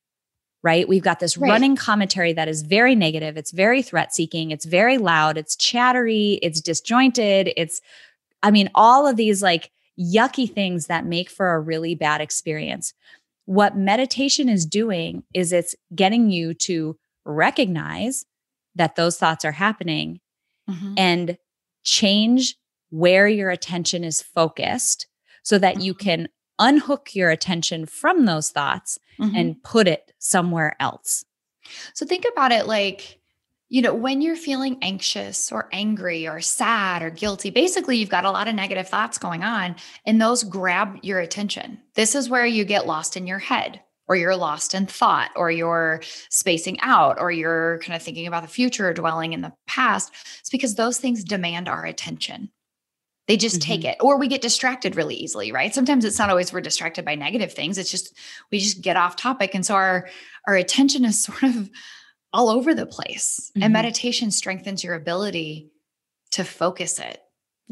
right? 0.63 0.87
We've 0.87 1.03
got 1.03 1.19
this 1.19 1.37
right. 1.37 1.49
running 1.49 1.75
commentary 1.75 2.33
that 2.33 2.47
is 2.47 2.61
very 2.61 2.95
negative. 2.95 3.37
It's 3.37 3.51
very 3.51 3.81
threat 3.81 4.13
seeking. 4.13 4.51
It's 4.51 4.65
very 4.65 4.97
loud. 4.97 5.37
It's 5.37 5.55
chattery. 5.55 6.39
It's 6.41 6.61
disjointed. 6.61 7.51
It's, 7.57 7.81
I 8.41 8.51
mean, 8.51 8.69
all 8.75 9.07
of 9.07 9.17
these 9.17 9.43
like 9.43 9.71
yucky 9.99 10.51
things 10.51 10.87
that 10.87 11.05
make 11.05 11.29
for 11.29 11.53
a 11.53 11.59
really 11.59 11.95
bad 11.95 12.21
experience. 12.21 12.93
What 13.45 13.77
meditation 13.77 14.49
is 14.49 14.65
doing 14.65 15.23
is 15.33 15.51
it's 15.51 15.75
getting 15.93 16.29
you 16.31 16.53
to 16.53 16.97
recognize 17.25 18.25
that 18.75 18.95
those 18.95 19.17
thoughts 19.17 19.45
are 19.45 19.51
happening 19.51 20.19
mm-hmm. 20.69 20.93
and 20.97 21.37
change 21.83 22.55
where 22.89 23.27
your 23.27 23.49
attention 23.49 24.03
is 24.03 24.21
focused 24.21 25.07
so 25.43 25.57
that 25.57 25.81
you 25.81 25.93
mm-hmm. 25.93 26.09
can 26.09 26.27
unhook 26.59 27.15
your 27.15 27.29
attention 27.29 27.85
from 27.85 28.25
those 28.25 28.49
thoughts 28.49 28.99
mm-hmm. 29.19 29.35
and 29.35 29.63
put 29.63 29.87
it 29.87 30.13
somewhere 30.19 30.75
else. 30.79 31.25
So 31.93 32.05
think 32.05 32.25
about 32.31 32.51
it 32.51 32.67
like, 32.67 33.19
you 33.69 33.81
know, 33.81 33.93
when 33.93 34.21
you're 34.21 34.35
feeling 34.35 34.77
anxious 34.81 35.51
or 35.51 35.67
angry 35.71 36.27
or 36.27 36.39
sad 36.39 37.01
or 37.01 37.09
guilty, 37.09 37.49
basically 37.49 37.97
you've 37.97 38.09
got 38.09 38.25
a 38.25 38.31
lot 38.31 38.47
of 38.47 38.55
negative 38.55 38.87
thoughts 38.87 39.17
going 39.17 39.43
on 39.43 39.75
and 40.05 40.21
those 40.21 40.43
grab 40.43 40.97
your 41.01 41.19
attention. 41.19 41.79
This 41.95 42.13
is 42.13 42.29
where 42.29 42.45
you 42.45 42.63
get 42.63 42.85
lost 42.85 43.17
in 43.17 43.25
your 43.25 43.39
head 43.39 43.81
or 44.07 44.15
you're 44.15 44.35
lost 44.35 44.75
in 44.75 44.85
thought 44.85 45.31
or 45.35 45.49
you're 45.49 46.01
spacing 46.29 46.79
out 46.81 47.19
or 47.19 47.31
you're 47.31 47.79
kind 47.79 47.95
of 47.95 48.03
thinking 48.03 48.27
about 48.27 48.43
the 48.43 48.47
future 48.47 48.89
or 48.89 48.93
dwelling 48.93 49.33
in 49.33 49.41
the 49.41 49.53
past. 49.67 50.13
It's 50.39 50.49
because 50.49 50.75
those 50.75 50.99
things 50.99 51.23
demand 51.23 51.67
our 51.67 51.85
attention. 51.85 52.51
They 53.27 53.37
just 53.37 53.59
mm-hmm. 53.59 53.71
take 53.71 53.85
it, 53.85 53.97
or 54.01 54.17
we 54.17 54.27
get 54.27 54.41
distracted 54.41 54.95
really 54.95 55.15
easily, 55.15 55.51
right? 55.51 55.73
Sometimes 55.73 56.05
it's 56.05 56.19
not 56.19 56.29
always 56.29 56.53
we're 56.53 56.61
distracted 56.61 57.05
by 57.05 57.15
negative 57.15 57.53
things. 57.53 57.77
It's 57.77 57.89
just 57.89 58.15
we 58.51 58.59
just 58.59 58.81
get 58.81 58.97
off 58.97 59.15
topic. 59.15 59.55
And 59.55 59.65
so 59.65 59.73
our 59.73 60.07
our 60.47 60.55
attention 60.55 61.05
is 61.05 61.23
sort 61.25 61.43
of 61.43 61.69
all 62.33 62.49
over 62.49 62.75
the 62.75 62.85
place. 62.85 63.49
Mm-hmm. 63.51 63.63
And 63.63 63.73
meditation 63.73 64.31
strengthens 64.31 64.83
your 64.83 64.93
ability 64.93 65.71
to 66.31 66.43
focus 66.43 66.99
it, 66.99 67.21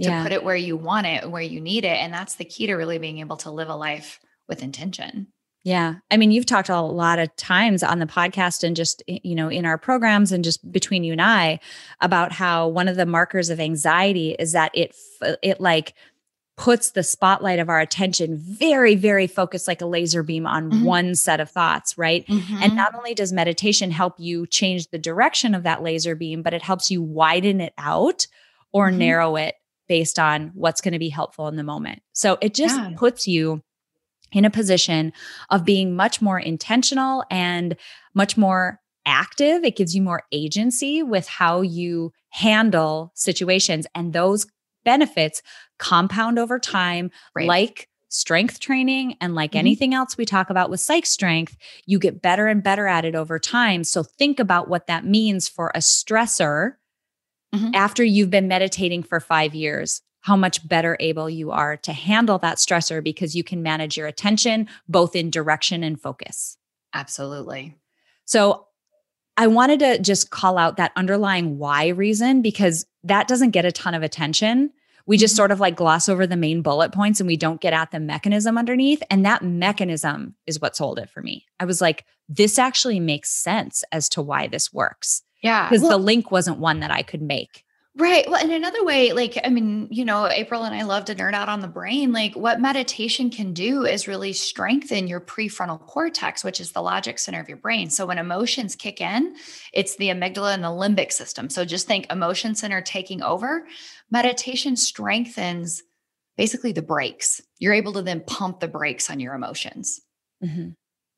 to 0.02 0.10
yeah. 0.10 0.24
put 0.24 0.32
it 0.32 0.44
where 0.44 0.56
you 0.56 0.78
want 0.78 1.06
it, 1.06 1.30
where 1.30 1.42
you 1.42 1.60
need 1.60 1.84
it. 1.84 1.98
And 1.98 2.14
that's 2.14 2.36
the 2.36 2.46
key 2.46 2.68
to 2.68 2.76
really 2.76 2.98
being 2.98 3.20
able 3.20 3.38
to 3.38 3.52
live 3.52 3.70
a 3.70 3.76
life 3.76 4.20
with 4.48 4.64
intention. 4.64 5.28
Yeah. 5.64 5.96
I 6.12 6.18
mean, 6.18 6.32
you've 6.32 6.46
talked 6.46 6.68
a 6.70 6.82
lot 6.82 7.20
of 7.20 7.34
times 7.38 7.84
on 7.84 8.00
the 8.00 8.06
podcast 8.06 8.64
and 8.64 8.76
just, 8.76 9.02
you 9.08 9.34
know, 9.34 9.48
in 9.48 9.66
our 9.66 9.78
programs 9.78 10.34
and 10.34 10.44
just 10.44 10.70
between 10.72 11.06
you 11.06 11.14
and 11.14 11.22
I 11.22 11.60
about 12.02 12.34
how 12.34 12.68
one 12.68 12.90
of 12.90 12.98
the 12.98 13.06
markers 13.06 13.50
of 13.50 13.62
anxiety 13.62 14.36
is 14.38 14.52
that 14.52 14.72
it, 14.74 14.94
it 15.42 15.62
like 15.62 15.94
puts 16.56 16.92
the 16.92 17.02
spotlight 17.02 17.60
of 17.60 17.70
our 17.70 17.80
attention 17.80 18.38
very, 18.38 18.96
very 18.96 19.26
focused 19.26 19.68
like 19.68 19.82
a 19.82 19.86
laser 19.86 20.22
beam 20.22 20.46
on 20.46 20.70
mm-hmm. 20.70 20.84
one 20.84 21.16
set 21.16 21.40
of 21.40 21.50
thoughts, 21.50 21.98
right? 21.98 22.28
Mm-hmm. 22.28 22.58
And 22.62 22.76
not 22.76 22.94
only 22.94 23.16
does 23.16 23.34
meditation 23.34 23.90
help 23.90 24.16
you 24.20 24.46
change 24.46 24.90
the 24.90 25.00
direction 25.00 25.56
of 25.56 25.64
that 25.64 25.82
laser 25.82 26.14
beam, 26.14 26.44
but 26.44 26.54
it 26.54 26.62
helps 26.62 26.92
you 26.92 27.02
widen 27.02 27.60
it 27.60 27.74
out 27.78 28.28
or 28.72 28.90
mm-hmm. 28.90 29.00
narrow 29.00 29.36
it 29.38 29.56
based 29.88 30.20
on 30.20 30.52
what's 30.54 30.82
going 30.82 30.92
to 30.92 31.00
be 31.00 31.10
helpful 31.10 31.48
in 31.48 31.56
the 31.56 31.64
moment. 31.64 32.02
So 32.14 32.38
it 32.42 32.54
just 32.54 32.78
yeah. 32.78 32.92
puts 32.98 33.28
you 33.28 33.64
in 34.34 34.46
a 34.46 34.50
position 34.50 35.14
of 35.50 35.66
being 35.66 35.96
much 35.96 36.22
more 36.22 36.40
intentional 36.40 37.24
and 37.30 37.76
much 38.14 38.38
more 38.38 38.80
active. 39.06 39.64
It 39.64 39.76
gives 39.76 39.96
you 39.96 40.02
more 40.02 40.24
agency 40.32 41.04
with 41.04 41.28
how 41.28 41.62
you 41.62 42.12
handle 42.30 43.12
situations. 43.16 43.86
And 43.96 44.14
those 44.14 44.46
benefits 44.84 45.42
compound 45.80 46.40
over 46.40 46.60
time, 46.60 47.12
right. 47.36 47.48
like 47.48 47.90
strength 48.10 48.60
training 48.60 49.16
and 49.22 49.34
like 49.34 49.52
mm-hmm. 49.52 49.60
anything 49.60 49.94
else 49.94 50.18
we 50.18 50.26
talk 50.26 50.50
about 50.50 50.70
with 50.70 50.80
psych 50.80 51.06
strength, 51.06 51.58
you 51.86 52.00
get 52.00 52.22
better 52.22 52.48
and 52.48 52.64
better 52.64 52.88
at 52.88 53.06
it 53.06 53.16
over 53.16 53.40
time. 53.40 53.84
So 53.84 54.04
think 54.04 54.40
about 54.40 54.70
what 54.70 54.88
that 54.88 55.06
means 55.06 55.48
for 55.48 55.72
a 55.74 55.80
stressor 55.80 56.74
mm-hmm. 57.54 57.72
after 57.74 58.04
you've 58.04 58.30
been 58.30 58.48
meditating 58.48 59.04
for 59.04 59.20
five 59.20 59.56
years 59.56 60.02
how 60.24 60.38
much 60.38 60.66
better 60.68 60.96
able 61.02 61.30
you 61.30 61.52
are 61.52 61.76
to 61.76 61.92
handle 61.92 62.38
that 62.40 62.58
stressor 62.58 63.04
because 63.04 63.36
you 63.36 63.44
can 63.44 63.62
manage 63.62 63.98
your 63.98 64.08
attention 64.08 64.70
both 64.88 65.18
in 65.18 65.30
direction 65.30 65.84
and 65.84 66.02
focus. 66.02 66.58
Absolutely. 66.94 67.76
So 68.24 68.68
I 69.36 69.48
wanted 69.48 69.80
to 69.80 70.00
just 70.00 70.30
call 70.30 70.58
out 70.58 70.78
that 70.78 70.94
underlying 70.96 71.58
why 71.58 71.90
reason 71.90 72.42
because 72.42 72.86
that 73.04 73.28
doesn't 73.28 73.52
get 73.52 73.66
a 73.66 73.72
ton 73.72 73.94
of 73.94 74.02
attention. 74.02 74.72
We 75.06 75.18
just 75.18 75.34
mm-hmm. 75.34 75.40
sort 75.40 75.52
of 75.52 75.60
like 75.60 75.76
gloss 75.76 76.08
over 76.08 76.26
the 76.26 76.38
main 76.38 76.62
bullet 76.62 76.94
points 76.94 77.20
and 77.20 77.28
we 77.28 77.36
don't 77.36 77.60
get 77.60 77.74
at 77.74 77.92
the 77.92 78.00
mechanism 78.00 78.58
underneath. 78.58 79.04
And 79.10 79.26
that 79.26 79.44
mechanism 79.44 80.36
is 80.48 80.62
what 80.62 80.78
sold 80.78 81.00
it 81.00 81.10
for 81.10 81.22
me. 81.22 81.46
I 81.60 81.66
was 81.66 81.82
like, 81.82 82.06
this 82.30 82.58
actually 82.58 83.02
makes 83.02 83.30
sense 83.30 83.84
as 83.92 84.08
to 84.10 84.22
why 84.22 84.48
this 84.48 84.72
works. 84.72 85.22
Yeah. 85.42 85.68
Because 85.68 85.82
well, 85.82 85.92
the 85.92 86.04
link 86.06 86.32
wasn't 86.32 86.60
one 86.60 86.80
that 86.80 86.92
I 86.92 87.02
could 87.02 87.22
make. 87.22 87.63
Right. 87.96 88.28
Well, 88.28 88.44
in 88.44 88.52
another 88.52 88.84
way, 88.84 89.14
like, 89.14 89.38
I 89.44 89.50
mean, 89.50 89.88
you 89.92 90.04
know, 90.04 90.28
April 90.28 90.64
and 90.64 90.74
I 90.74 90.82
love 90.82 91.06
to 91.06 91.16
nerd 91.16 91.36
out 91.36 91.48
on 91.48 91.60
the 91.60 91.68
brain. 91.68 92.12
Like, 92.12 92.34
what 92.34 92.60
meditation 92.60 93.30
can 93.30 93.54
do 93.54 93.86
is 93.86 94.08
really 94.08 94.34
strengthen 94.34 95.08
your 95.08 95.22
prefrontal 95.22 95.80
cortex, 95.80 96.44
which 96.44 96.60
is 96.60 96.72
the 96.72 96.82
logic 96.82 97.20
center 97.20 97.40
of 97.40 97.48
your 97.48 97.60
brain. 97.60 97.92
So, 97.92 98.08
when 98.08 98.18
emotions 98.18 98.76
kick 98.76 99.00
in, 99.00 99.36
it's 99.74 99.96
the 99.98 100.10
amygdala 100.10 100.56
and 100.56 100.64
the 100.64 100.70
limbic 100.70 101.12
system. 101.12 101.52
So, 101.52 101.66
just 101.66 101.86
think 101.86 102.12
emotion 102.12 102.56
center 102.56 102.82
taking 102.82 103.22
over. 103.22 103.68
Meditation 104.10 104.76
strengthens 104.76 105.84
basically 106.36 106.72
the 106.72 106.82
brakes. 106.82 107.42
You're 107.60 107.74
able 107.74 107.94
to 107.94 108.02
then 108.02 108.24
pump 108.26 108.60
the 108.60 108.68
brakes 108.68 109.12
on 109.12 109.20
your 109.20 109.36
emotions. 109.36 110.02
Mm-hmm. 110.44 110.70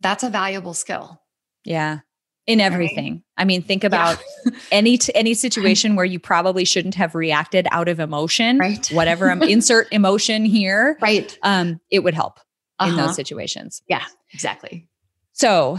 That's 0.01 0.23
a 0.23 0.29
valuable 0.29 0.73
skill. 0.73 1.21
Yeah 1.63 1.99
in 2.47 2.61
everything. 2.61 3.13
Right. 3.13 3.21
I 3.37 3.45
mean, 3.45 3.61
think 3.61 3.83
about 3.83 4.21
yeah. 4.45 4.51
any 4.71 4.97
t- 4.97 5.13
any 5.15 5.33
situation 5.33 5.95
where 5.95 6.05
you 6.05 6.19
probably 6.19 6.65
shouldn't 6.65 6.95
have 6.95 7.15
reacted 7.15 7.67
out 7.71 7.87
of 7.87 7.99
emotion, 7.99 8.57
right? 8.57 8.85
Whatever 8.91 9.31
um, 9.31 9.41
insert 9.43 9.87
emotion 9.91 10.45
here, 10.45 10.97
right? 11.01 11.37
Um, 11.43 11.79
it 11.89 11.99
would 11.99 12.13
help 12.13 12.39
uh-huh. 12.79 12.91
in 12.91 12.97
those 12.97 13.05
uh-huh. 13.05 13.13
situations. 13.13 13.81
Yeah, 13.87 14.03
exactly. 14.33 14.87
So 15.33 15.77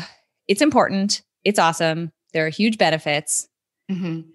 it's 0.49 0.63
important. 0.63 1.23
It's 1.45 1.59
awesome. 1.59 2.13
There 2.33 2.47
are 2.47 2.51
huge 2.51 2.79
benefits, 2.79 3.49
mm-hmm. 3.91 4.29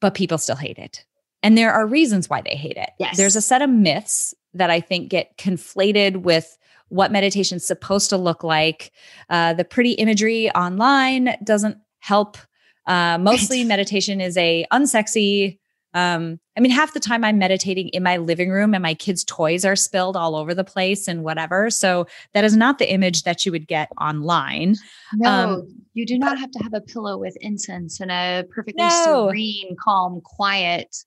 but 0.00 0.14
people 0.14 0.38
still 0.38 0.56
hate 0.56 0.78
it, 0.78 1.04
and 1.42 1.56
there 1.56 1.72
are 1.72 1.86
reasons 1.86 2.28
why 2.28 2.42
they 2.42 2.56
hate 2.56 2.76
it. 2.76 2.90
Yes, 2.98 3.16
there's 3.16 3.36
a 3.36 3.40
set 3.40 3.62
of 3.62 3.70
myths 3.70 4.34
that 4.54 4.70
I 4.70 4.80
think 4.80 5.08
get 5.08 5.36
conflated 5.36 6.18
with 6.18 6.56
what 6.88 7.12
meditation's 7.12 7.66
supposed 7.66 8.10
to 8.10 8.16
look 8.16 8.42
like. 8.42 8.92
Uh, 9.28 9.54
the 9.54 9.64
pretty 9.64 9.92
imagery 9.92 10.50
online 10.52 11.36
doesn't 11.44 11.78
help. 12.00 12.38
Uh, 12.86 13.18
mostly, 13.18 13.64
meditation 13.64 14.20
is 14.20 14.36
a 14.36 14.64
unsexy. 14.72 15.58
Um, 15.94 16.38
I 16.56 16.60
mean, 16.60 16.70
half 16.70 16.92
the 16.92 17.00
time 17.00 17.24
I'm 17.24 17.38
meditating 17.38 17.88
in 17.88 18.02
my 18.02 18.18
living 18.18 18.50
room 18.50 18.74
and 18.74 18.82
my 18.82 18.94
kids' 18.94 19.24
toys 19.24 19.64
are 19.64 19.76
spilled 19.76 20.16
all 20.16 20.36
over 20.36 20.54
the 20.54 20.64
place 20.64 21.08
and 21.08 21.22
whatever. 21.22 21.70
So 21.70 22.06
that 22.34 22.44
is 22.44 22.56
not 22.56 22.78
the 22.78 22.90
image 22.90 23.22
that 23.22 23.46
you 23.46 23.52
would 23.52 23.66
get 23.66 23.90
online. 24.00 24.74
No, 25.14 25.30
um, 25.30 25.84
you 25.94 26.04
do 26.04 26.18
not 26.18 26.38
have 26.38 26.50
to 26.52 26.62
have 26.62 26.74
a 26.74 26.80
pillow 26.80 27.16
with 27.18 27.36
incense 27.40 28.00
and 28.00 28.10
a 28.10 28.44
perfectly 28.50 28.84
no. 28.84 29.28
serene, 29.28 29.76
calm, 29.82 30.20
quiet 30.22 31.04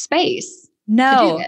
space. 0.00 0.68
No, 0.86 1.42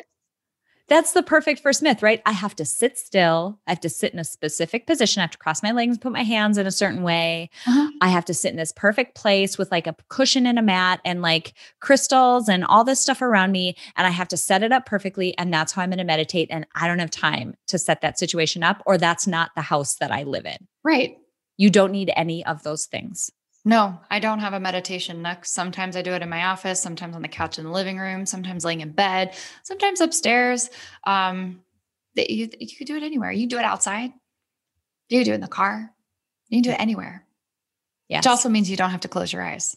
that's 0.89 1.13
the 1.13 1.23
perfect 1.23 1.61
for 1.61 1.73
Smith, 1.73 2.03
right? 2.03 2.21
I 2.27 2.33
have 2.33 2.55
to 2.57 2.67
sit 2.67 2.99
still. 2.99 3.59
I 3.67 3.71
have 3.71 3.81
to 3.81 3.89
sit 3.89 4.13
in 4.13 4.19
a 4.19 4.25
specific 4.25 4.87
position. 4.87 5.21
I 5.21 5.23
have 5.23 5.31
to 5.31 5.39
cross 5.39 5.63
my 5.63 5.73
legs 5.73 5.93
and 5.93 6.01
put 6.01 6.13
my 6.13 6.23
hands 6.23 6.59
in 6.59 6.67
a 6.67 6.73
certain 6.73 7.03
way. 7.03 7.49
Uh-huh. 7.67 7.89
I 8.03 8.09
have 8.09 8.27
to 8.27 8.35
sit 8.35 8.51
in 8.51 8.59
this 8.59 8.73
perfect 8.73 9.15
place 9.15 9.57
with 9.57 9.71
like 9.71 9.87
a 9.87 9.97
cushion 10.11 10.47
and 10.47 10.59
a 10.59 10.63
mat 10.63 11.01
and 11.05 11.23
like 11.23 11.55
crystals 11.81 12.47
and 12.49 12.63
all 12.65 12.85
this 12.85 13.01
stuff 13.01 13.23
around 13.23 13.53
me. 13.53 13.75
And 13.97 14.07
I 14.07 14.11
have 14.11 14.29
to 14.29 14.37
set 14.37 14.63
it 14.63 14.71
up 14.71 14.85
perfectly. 14.85 15.37
And 15.39 15.55
that's 15.55 15.73
how 15.73 15.81
I'm 15.81 15.89
going 15.89 15.99
to 15.99 16.05
meditate. 16.05 16.49
And 16.51 16.67
I 16.75 16.89
don't 16.89 16.99
have 16.99 17.11
time 17.11 17.55
to 17.69 17.79
set 17.79 18.03
that 18.03 18.19
situation 18.19 18.63
up, 18.63 18.83
or 18.85 18.99
that's 18.99 19.27
not 19.27 19.53
the 19.55 19.63
house 19.63 19.95
that 19.95 20.13
I 20.13 20.25
live 20.25 20.45
in. 20.45 20.69
Right. 20.85 21.17
You 21.57 21.71
don't 21.71 21.93
need 21.93 22.13
any 22.17 22.45
of 22.45 22.65
those 22.65 22.85
things. 22.85 23.31
No, 23.64 24.00
I 24.11 24.19
don't 24.19 24.40
have 24.40 24.54
a 24.54 24.61
meditation 24.61 25.23
nook. 25.23 25.45
Sometimes 25.45 25.97
I 25.97 26.02
do 26.02 26.12
it 26.12 26.23
in 26.23 26.28
my 26.28 26.47
office, 26.47 26.81
sometimes 26.83 27.14
on 27.14 27.23
the 27.23 27.28
couch 27.28 27.59
in 27.59 27.64
the 27.64 27.71
living 27.71 27.97
room, 27.99 28.26
sometimes 28.26 28.64
laying 28.64 28.81
in 28.81 28.90
bed, 28.90 29.35
sometimes 29.62 30.00
upstairs. 30.00 30.69
Um, 31.04 31.61
you, 32.16 32.49
you 32.59 32.76
could 32.76 32.88
do 32.88 32.97
it 32.97 33.04
anywhere. 33.04 33.31
You 33.31 33.47
do 33.47 33.59
it 33.59 33.64
outside. 33.64 34.12
You 35.09 35.19
can 35.21 35.25
do 35.26 35.31
it 35.33 35.35
in 35.37 35.40
the 35.40 35.47
car. 35.49 35.92
You 36.49 36.57
can 36.57 36.62
do 36.62 36.71
it 36.71 36.81
anywhere. 36.81 37.25
Yes. 38.09 38.25
Which 38.25 38.31
also 38.31 38.49
means 38.49 38.69
you 38.69 38.76
don't 38.76 38.90
have 38.90 39.00
to 39.02 39.09
close 39.09 39.33
your 39.33 39.42
eyes. 39.42 39.76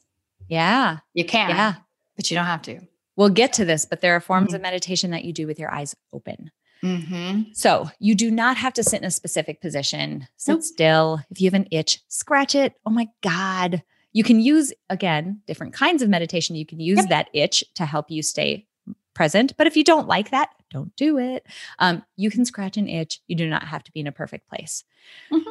yeah. 0.50 0.98
You 1.14 1.24
can, 1.26 1.50
Yeah. 1.52 1.76
but 2.16 2.30
you 2.32 2.36
don't 2.36 2.46
have 2.48 2.64
to. 2.64 2.82
We'll 3.16 3.30
get 3.30 3.54
to 3.54 3.66
this, 3.66 3.86
but 3.86 4.02
there 4.02 4.16
are 4.16 4.20
forms 4.20 4.52
Mhm. 4.52 4.56
of 4.56 4.62
meditation 4.62 5.12
that 5.12 5.24
you 5.24 5.32
do 5.32 5.48
with 5.48 5.58
your 5.60 5.72
eyes 5.74 5.96
open. 6.12 6.52
Mm-hmm. 6.84 7.52
So 7.54 7.90
you 8.00 8.16
do 8.16 8.30
not 8.30 8.58
have 8.58 8.74
to 8.74 8.84
sit 8.84 9.02
in 9.02 9.06
a 9.08 9.12
specific 9.12 9.62
position. 9.62 10.28
Sit 10.38 10.52
Nope. 10.54 10.62
still. 10.64 11.20
If 11.30 11.42
you 11.42 11.48
have 11.48 11.54
an 11.60 11.68
itch, 11.72 12.02
scratch 12.08 12.54
it. 12.56 12.74
Oh 12.86 12.92
my 12.92 13.08
God. 13.24 13.82
You 14.14 14.24
can 14.24 14.40
use, 14.40 14.72
again, 14.90 15.42
different 15.48 15.74
kinds 15.74 16.02
of 16.02 16.10
meditation. 16.10 16.56
You 16.56 16.66
can 16.66 16.80
use 16.80 17.00
Yep. 17.00 17.10
that 17.10 17.30
itch 17.34 17.64
to 17.76 17.86
help 17.86 18.10
you 18.12 18.22
stay 18.22 18.66
present. 19.14 19.56
But 19.58 19.68
if 19.68 19.76
you 19.78 19.84
don't 19.84 20.08
like 20.08 20.32
that, 20.32 20.50
don't 20.72 20.96
do 20.96 21.18
it. 21.18 21.46
Um, 21.80 22.04
you 22.18 22.30
can 22.30 22.46
scratch 22.46 22.78
an 22.78 22.88
itch. 22.88 23.20
You 23.28 23.36
do 23.36 23.50
not 23.50 23.64
have 23.68 23.84
to 23.84 23.92
be 23.92 24.00
in 24.02 24.08
a 24.08 24.12
perfect 24.12 24.48
place. 24.48 24.84
Mhm. 25.32 25.44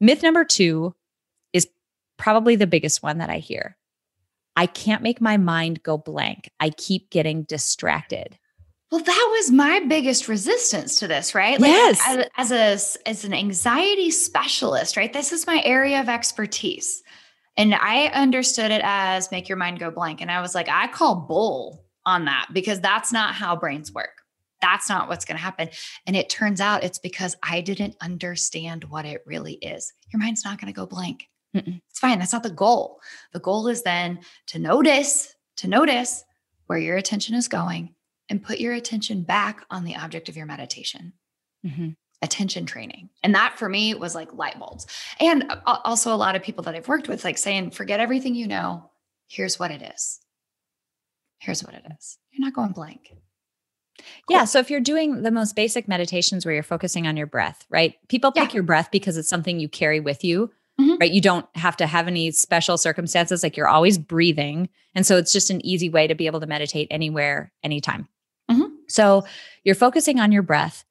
Myth 0.00 0.22
number 0.22 0.44
two 0.44 0.94
is 1.52 1.68
probably 2.16 2.56
the 2.56 2.66
biggest 2.66 3.02
one 3.02 3.18
that 3.18 3.30
I 3.30 3.38
hear. 3.38 3.76
I 4.56 4.66
can't 4.66 5.02
make 5.02 5.20
my 5.20 5.36
mind 5.36 5.82
go 5.82 5.96
blank. 5.96 6.50
I 6.60 6.70
keep 6.70 7.10
getting 7.10 7.44
distracted. 7.44 8.38
Well, 8.92 9.02
that 9.02 9.28
was 9.38 9.50
my 9.50 9.80
biggest 9.80 10.28
resistance 10.28 10.96
to 10.96 11.08
this, 11.08 11.34
right? 11.34 11.58
Yes. 11.58 11.98
As, 12.06 12.26
as 12.36 12.52
a 13.06 13.08
as 13.08 13.24
an 13.24 13.32
anxiety 13.32 14.10
specialist, 14.10 14.98
right? 14.98 15.10
This 15.10 15.32
is 15.32 15.46
my 15.46 15.62
area 15.64 15.98
of 15.98 16.10
expertise. 16.10 17.02
And 17.56 17.74
I 17.74 18.08
understood 18.08 18.70
it 18.70 18.82
as 18.84 19.30
make 19.30 19.48
your 19.48 19.56
mind 19.56 19.78
go 19.78 19.90
blank. 19.90 20.20
And 20.20 20.30
I 20.30 20.42
was 20.42 20.54
like, 20.54 20.68
I 20.68 20.88
call 20.88 21.14
bull 21.14 21.86
on 22.04 22.26
that 22.26 22.48
because 22.52 22.80
that's 22.80 23.14
not 23.14 23.34
how 23.34 23.56
brains 23.56 23.94
work. 23.94 24.22
That's 24.60 24.90
not 24.90 25.08
what's 25.08 25.24
going 25.24 25.38
to 25.38 25.42
happen. 25.42 25.70
And 26.06 26.14
it 26.14 26.28
turns 26.28 26.60
out 26.60 26.84
it's 26.84 26.98
because 26.98 27.34
I 27.42 27.62
didn't 27.62 27.96
understand 28.02 28.84
what 28.84 29.06
it 29.06 29.22
really 29.24 29.54
is. 29.54 29.90
Your 30.12 30.20
mind's 30.20 30.44
not 30.44 30.60
going 30.60 30.70
to 30.70 30.78
go 30.78 30.84
blank. 30.84 31.30
Mm-mm. 31.56 31.80
It's 31.88 31.98
fine. 31.98 32.18
That's 32.18 32.34
not 32.34 32.42
the 32.42 32.50
goal. 32.50 33.00
The 33.32 33.40
goal 33.40 33.68
is 33.68 33.84
then 33.84 34.20
to 34.48 34.58
notice, 34.58 35.34
to 35.56 35.66
notice 35.66 36.24
where 36.66 36.78
your 36.78 36.98
attention 36.98 37.34
is 37.34 37.48
going 37.48 37.94
and 38.32 38.42
put 38.42 38.58
your 38.60 38.72
attention 38.72 39.22
back 39.22 39.62
on 39.70 39.84
the 39.84 39.94
object 39.94 40.28
of 40.30 40.36
your 40.38 40.46
meditation 40.46 41.12
Mhm. 41.66 41.96
attention 42.22 42.64
training 42.66 43.10
and 43.22 43.34
that 43.34 43.58
for 43.58 43.68
me 43.68 43.92
was 43.94 44.14
like 44.14 44.32
light 44.32 44.58
bulbs 44.58 44.86
and 45.20 45.44
also 45.66 46.14
a 46.14 46.16
lot 46.16 46.34
of 46.34 46.42
people 46.42 46.64
that 46.64 46.74
i've 46.74 46.88
worked 46.88 47.08
with 47.08 47.24
like 47.24 47.36
saying 47.36 47.70
forget 47.70 48.00
everything 48.00 48.34
you 48.34 48.46
know 48.48 48.90
here's 49.28 49.58
what 49.60 49.70
it 49.70 49.82
is 49.94 50.18
here's 51.40 51.62
what 51.62 51.74
it 51.74 51.84
is 51.98 52.18
you're 52.32 52.44
not 52.46 52.54
going 52.54 52.72
blank 52.72 53.12
Yeah. 54.28 54.46
So 54.46 54.58
if 54.58 54.70
you're 54.70 54.80
doing 54.80 55.22
the 55.22 55.30
most 55.30 55.54
basic 55.54 55.86
meditations 55.86 56.44
where 56.44 56.54
you're 56.54 56.62
focusing 56.64 57.06
on 57.06 57.16
your 57.16 57.26
breath, 57.26 57.66
right? 57.68 57.94
People 58.08 58.32
pick 58.32 58.48
Yeah. 58.50 58.54
your 58.54 58.62
breath 58.64 58.88
because 58.90 59.16
it's 59.16 59.28
something 59.28 59.60
you 59.60 59.68
carry 59.68 60.00
with 60.00 60.24
you, 60.24 60.50
Mhm. 60.80 60.98
right? 60.98 61.12
You 61.12 61.20
don't 61.20 61.46
have 61.56 61.76
to 61.76 61.86
have 61.86 62.08
any 62.08 62.30
special 62.32 62.78
circumstances. 62.78 63.42
Like 63.42 63.56
you're 63.56 63.68
always 63.68 63.98
breathing. 63.98 64.70
And 64.94 65.06
so 65.06 65.18
it's 65.18 65.30
just 65.32 65.50
an 65.50 65.64
easy 65.64 65.88
way 65.90 66.06
to 66.06 66.14
be 66.16 66.26
able 66.26 66.40
to 66.40 66.46
meditate 66.46 66.88
anywhere, 66.90 67.52
anytime. 67.62 68.08
So 68.92 69.24
you're 69.64 69.74
focusing 69.74 70.20
on 70.20 70.32
your 70.32 70.42
breath. 70.42 70.84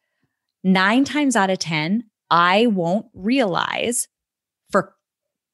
Nine 0.63 1.03
times 1.03 1.35
out 1.35 1.49
of 1.49 1.59
10, 1.59 2.03
I 2.29 2.67
won't 2.67 3.07
realize 3.13 4.07
for 4.71 4.95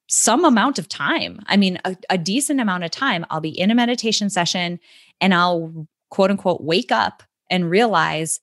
some 0.10 0.46
amount 0.46 0.80
of 0.80 0.88
time. 0.88 1.40
I 1.48 1.58
mean, 1.58 1.80
a, 1.84 1.98
a 2.10 2.18
decent 2.18 2.62
amount 2.62 2.84
of 2.84 2.92
time, 2.92 3.26
I'll 3.30 3.42
be 3.42 3.58
in 3.58 3.72
a 3.72 3.76
meditation 3.76 4.30
session 4.30 4.80
and 5.20 5.34
I'll 5.34 5.88
quote 6.10 6.32
unquote 6.32 6.62
wake 6.62 6.92
up 6.92 7.24
and 7.50 7.70
realize 7.70 8.40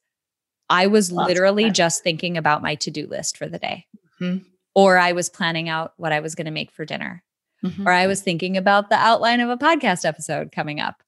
I 0.69 0.87
was 0.87 1.13
literally 1.13 1.71
just 1.71 2.03
thinking 2.03 2.37
about 2.37 2.63
my 2.63 2.75
to 2.77 2.91
do 2.91 3.07
list 3.07 3.37
for 3.37 3.47
the 3.47 3.59
day. 3.59 3.87
Mhm. 4.21 4.45
Or 4.75 4.99
I 4.99 5.13
was 5.13 5.29
planning 5.29 5.69
out 5.69 5.93
what 5.97 6.13
I 6.13 6.21
was 6.21 6.35
going 6.35 6.47
to 6.47 6.51
make 6.51 6.71
for 6.73 6.85
dinner. 6.85 7.23
Mhm. 7.63 7.87
Or 7.87 7.93
I 7.93 8.07
was 8.07 8.21
thinking 8.23 8.57
about 8.57 8.91
the 8.91 8.97
outline 8.97 9.41
of 9.41 9.49
a 9.49 9.57
podcast 9.57 10.05
episode 10.05 10.53
coming 10.53 10.81
up. 10.81 11.03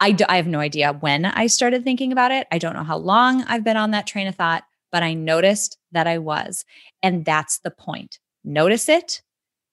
I, 0.00 0.12
do, 0.12 0.24
I 0.28 0.36
have 0.36 0.46
no 0.46 0.60
idea 0.60 0.92
when 0.92 1.24
I 1.24 1.46
started 1.46 1.84
thinking 1.84 2.12
about 2.12 2.32
it. 2.32 2.46
I 2.52 2.58
don't 2.58 2.74
know 2.74 2.84
how 2.84 2.98
long 2.98 3.42
I've 3.44 3.64
been 3.64 3.76
on 3.76 3.92
that 3.92 4.06
train 4.06 4.26
of 4.26 4.34
thought, 4.34 4.64
but 4.92 5.02
I 5.02 5.14
noticed 5.14 5.78
that 5.92 6.06
I 6.06 6.18
was. 6.18 6.64
And 7.02 7.24
that's 7.24 7.58
the 7.60 7.70
point. 7.70 8.18
Notice 8.44 8.88
it 8.88 9.22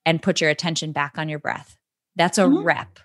and 0.06 0.22
put 0.22 0.40
your 0.42 0.50
attention 0.50 0.92
back 0.92 1.18
on 1.18 1.30
your 1.30 1.40
breath. 1.40 1.78
That's 2.16 2.38
a 2.38 2.44
Mhm. 2.44 2.64
rep. 2.64 3.00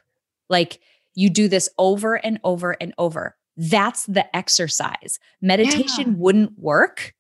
Like 0.48 0.81
you 1.14 1.28
do 1.31 1.48
this 1.48 1.68
over 1.78 2.14
and 2.14 2.38
over 2.44 2.76
and 2.81 2.94
over. 2.98 3.37
That's 3.57 4.07
the 4.07 4.35
exercise. 4.37 5.18
Meditation 5.42 6.18
wouldn't 6.18 6.59
work 6.59 7.14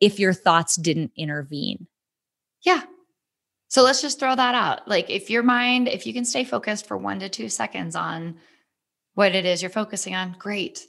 if 0.00 0.18
your 0.18 0.32
thoughts 0.32 0.74
didn't 0.76 1.12
intervene. 1.16 1.86
Yeah. 2.62 2.82
So 3.68 3.82
let's 3.82 4.02
just 4.02 4.18
throw 4.18 4.34
that 4.34 4.54
out. 4.54 4.86
Like 4.88 5.08
if 5.10 5.30
your 5.30 5.42
mind, 5.42 5.86
if 5.88 6.06
you 6.06 6.12
can 6.12 6.24
stay 6.24 6.44
focused 6.44 6.86
for 6.86 6.96
one 6.96 7.20
to 7.20 7.28
two 7.28 7.48
seconds 7.48 7.94
on 7.94 8.36
what 9.16 9.34
it 9.34 9.44
is 9.44 9.60
you're 9.60 9.70
focusing 9.70 10.14
on, 10.14 10.36
great. 10.38 10.86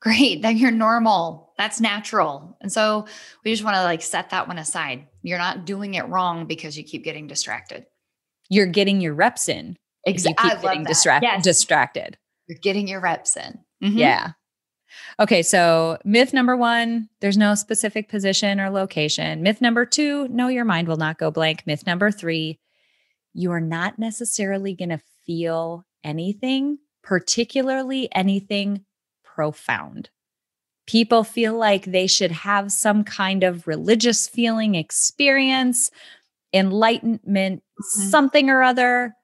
Great. 0.00 0.40
Then 0.42 0.56
you're 0.56 0.70
normal. 0.70 1.52
That's 1.58 1.80
natural. 1.80 2.56
And 2.60 2.72
so 2.72 3.06
we 3.44 3.50
just 3.52 3.64
want 3.64 3.76
to 3.76 3.82
like 3.82 4.02
set 4.02 4.30
that 4.30 4.48
one 4.48 4.58
aside. 4.58 5.06
You're 5.22 5.38
not 5.38 5.64
doing 5.66 5.94
it 5.94 6.08
wrong 6.08 6.46
because 6.46 6.76
you 6.78 6.84
keep 6.84 7.04
getting 7.04 7.26
distracted. 7.26 7.84
You're 8.48 8.66
getting 8.66 9.00
your 9.00 9.14
reps 9.14 9.48
in. 9.48 9.76
Exactly. 10.06 10.44
you 10.48 10.50
I 10.50 10.54
keep 10.54 10.62
love 10.64 10.72
getting 10.72 10.84
distract- 10.84 11.22
Yes. 11.24 11.42
distracted. 11.44 12.16
You're 12.46 12.58
getting 12.62 12.86
your 12.88 13.00
reps 13.00 13.36
in. 13.36 13.58
Mhm. 13.82 13.98
Yeah. 13.98 14.30
Okay, 15.18 15.42
so 15.42 15.98
myth 16.04 16.32
number 16.32 16.56
one, 16.56 17.08
there's 17.20 17.36
no 17.36 17.54
specific 17.54 18.08
position 18.08 18.60
or 18.60 18.70
location. 18.70 19.42
Myth 19.42 19.60
number 19.60 19.84
two, 19.84 20.28
no, 20.28 20.48
your 20.48 20.64
mind 20.64 20.86
will 20.88 20.96
not 20.96 21.18
go 21.18 21.30
blank. 21.30 21.66
Myth 21.66 21.84
number 21.86 22.10
three, 22.10 22.60
you 23.34 23.50
are 23.50 23.60
not 23.60 23.98
necessarily 23.98 24.74
going 24.74 24.90
to 24.90 25.00
feel 25.26 25.84
anything, 26.04 26.78
particularly 27.06 28.08
anything 28.12 28.84
profound. 29.24 30.10
People 30.88 31.22
feel 31.22 31.56
like 31.56 31.84
they 31.84 32.06
should 32.08 32.32
have 32.32 32.72
some 32.72 33.04
kind 33.04 33.44
of 33.44 33.66
religious 33.66 34.28
feeling 34.28 34.74
experience, 34.74 35.90
enlightenment, 36.52 37.62
Mhm. 37.80 38.10
something 38.10 38.50
or 38.50 38.62
other. 38.62 39.14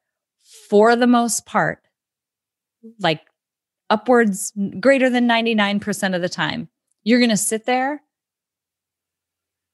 For 0.69 0.95
the 0.97 1.07
most 1.07 1.45
part, 1.45 1.83
like 3.01 3.21
upwards 3.91 4.53
greater 4.81 5.11
than 5.11 5.27
99% 5.27 6.15
of 6.15 6.23
the 6.23 6.29
time 6.29 6.69
you're 7.05 7.19
going 7.21 7.31
to 7.31 7.37
sit 7.37 7.65
there 7.67 8.03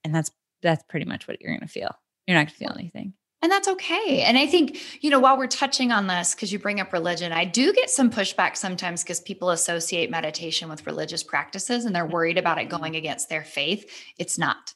and 0.05 0.14
that's 0.14 0.31
that's 0.62 0.83
pretty 0.88 1.07
much 1.07 1.29
what 1.29 1.40
you're 1.40 1.51
going 1.53 1.61
to 1.61 1.68
feel 1.68 1.94
you're 2.27 2.37
not 2.37 2.47
going 2.47 2.49
to 2.49 2.55
feel 2.55 2.73
anything 2.77 3.12
And 3.40 3.53
that's 3.53 3.68
okay. 3.68 4.22
And 4.22 4.37
I 4.37 4.46
think, 4.46 5.03
you 5.03 5.11
know, 5.11 5.20
while 5.20 5.38
we're 5.38 5.46
touching 5.46 5.92
on 5.92 6.09
this, 6.09 6.35
because 6.35 6.53
you 6.53 6.59
bring 6.59 6.81
up 6.81 6.92
religion, 6.92 7.33
I 7.33 7.44
do 7.44 7.72
get 7.72 7.88
some 7.88 8.11
pushback 8.11 8.57
sometimes 8.57 9.05
because 9.05 9.20
people 9.20 9.51
associate 9.51 10.11
meditation 10.11 10.68
with 10.68 10.87
religious 10.87 11.22
practices 11.22 11.85
and 11.85 11.94
they're 11.94 12.07
worried 12.07 12.37
about 12.37 12.59
it 12.59 12.68
going 12.68 12.96
against 12.96 13.29
their 13.29 13.44
faith. 13.44 13.88
It's 14.18 14.38
not. 14.38 14.74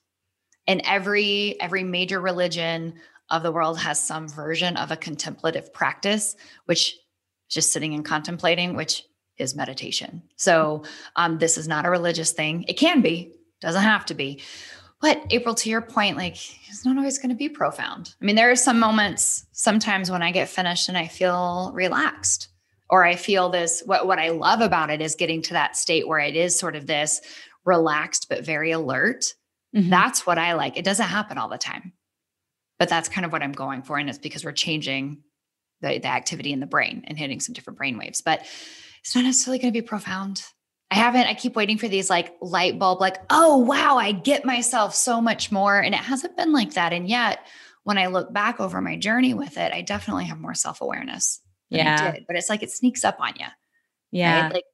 And 0.68 0.80
every 0.84 1.60
every 1.60 1.82
major 1.82 2.20
religion 2.20 2.94
of 3.30 3.42
the 3.42 3.50
world 3.50 3.78
has 3.80 3.98
some 3.98 4.28
version 4.28 4.76
of 4.76 4.92
a 4.92 4.96
contemplative 4.96 5.72
practice, 5.72 6.36
which 6.66 6.96
just 7.48 7.72
sitting 7.72 7.94
and 7.94 8.04
contemplating, 8.04 8.76
which 8.76 9.04
is 9.38 9.56
meditation. 9.56 10.22
So 10.36 10.84
um, 11.16 11.38
this 11.38 11.58
is 11.58 11.66
not 11.66 11.84
a 11.84 11.90
religious 11.90 12.32
thing. 12.32 12.64
It 12.68 12.74
can 12.74 13.00
be, 13.00 13.34
doesn't 13.60 13.82
have 13.82 14.06
to 14.06 14.14
be. 14.14 14.40
But 15.02 15.26
April, 15.30 15.56
to 15.56 15.68
your 15.68 15.82
point, 15.82 16.16
like 16.16 16.36
it's 16.68 16.84
not 16.84 16.96
always 16.96 17.18
going 17.18 17.30
to 17.30 17.36
be 17.36 17.48
profound. 17.48 18.14
I 18.22 18.24
mean, 18.24 18.36
there 18.36 18.52
are 18.52 18.56
some 18.56 18.78
moments 18.78 19.44
sometimes 19.50 20.12
when 20.12 20.22
I 20.22 20.30
get 20.30 20.48
finished 20.48 20.88
and 20.88 20.96
I 20.96 21.08
feel 21.08 21.72
relaxed, 21.74 22.48
or 22.88 23.04
I 23.04 23.16
feel 23.16 23.50
this. 23.50 23.82
What 23.84 24.06
what 24.06 24.20
I 24.20 24.28
love 24.28 24.60
about 24.60 24.90
it 24.90 25.02
is 25.02 25.16
getting 25.16 25.42
to 25.42 25.54
that 25.54 25.76
state 25.76 26.06
where 26.06 26.20
it 26.20 26.36
is 26.36 26.56
sort 26.56 26.76
of 26.76 26.86
this 26.86 27.20
relaxed 27.64 28.28
but 28.28 28.44
very 28.44 28.70
alert. 28.70 29.34
Mm-hmm. 29.74 29.90
That's 29.90 30.24
what 30.24 30.38
I 30.38 30.52
like. 30.54 30.76
It 30.76 30.84
doesn't 30.84 31.06
happen 31.06 31.36
all 31.36 31.48
the 31.48 31.58
time, 31.58 31.94
but 32.78 32.88
that's 32.88 33.08
kind 33.08 33.24
of 33.24 33.32
what 33.32 33.42
I'm 33.42 33.52
going 33.52 33.82
for, 33.82 33.98
and 33.98 34.08
it's 34.08 34.18
because 34.18 34.44
we're 34.44 34.52
changing 34.52 35.24
the 35.80 35.98
the 35.98 36.06
activity 36.06 36.52
in 36.52 36.60
the 36.60 36.66
brain 36.66 37.02
and 37.08 37.18
hitting 37.18 37.40
some 37.40 37.54
different 37.54 37.76
brain 37.76 37.98
waves. 37.98 38.20
But 38.20 38.46
it's 39.00 39.16
not 39.16 39.24
necessarily 39.24 39.58
going 39.58 39.72
to 39.72 39.80
be 39.80 39.84
profound. 39.84 40.44
I 40.92 40.94
haven't, 40.96 41.26
I 41.26 41.32
keep 41.32 41.56
waiting 41.56 41.78
for 41.78 41.88
these 41.88 42.10
like 42.10 42.36
light 42.42 42.78
bulb, 42.78 43.00
like, 43.00 43.16
oh, 43.30 43.56
wow, 43.56 43.96
I 43.96 44.12
get 44.12 44.44
myself 44.44 44.94
so 44.94 45.22
much 45.22 45.50
more. 45.50 45.80
And 45.80 45.94
it 45.94 46.00
hasn't 46.02 46.36
been 46.36 46.52
like 46.52 46.74
that. 46.74 46.92
And 46.92 47.08
yet, 47.08 47.46
when 47.84 47.96
I 47.96 48.08
look 48.08 48.30
back 48.30 48.60
over 48.60 48.78
my 48.82 48.98
journey 48.98 49.32
with 49.32 49.56
it, 49.56 49.72
I 49.72 49.80
definitely 49.80 50.26
have 50.26 50.38
more 50.38 50.52
self 50.52 50.82
awareness. 50.82 51.40
Yeah. 51.70 52.14
But 52.26 52.36
it's 52.36 52.50
like 52.50 52.62
it 52.62 52.70
sneaks 52.70 53.06
up 53.06 53.16
on 53.20 53.32
you. 53.40 53.46
Yeah. 54.10 54.42
Right? 54.42 54.52
Like, 54.52 54.64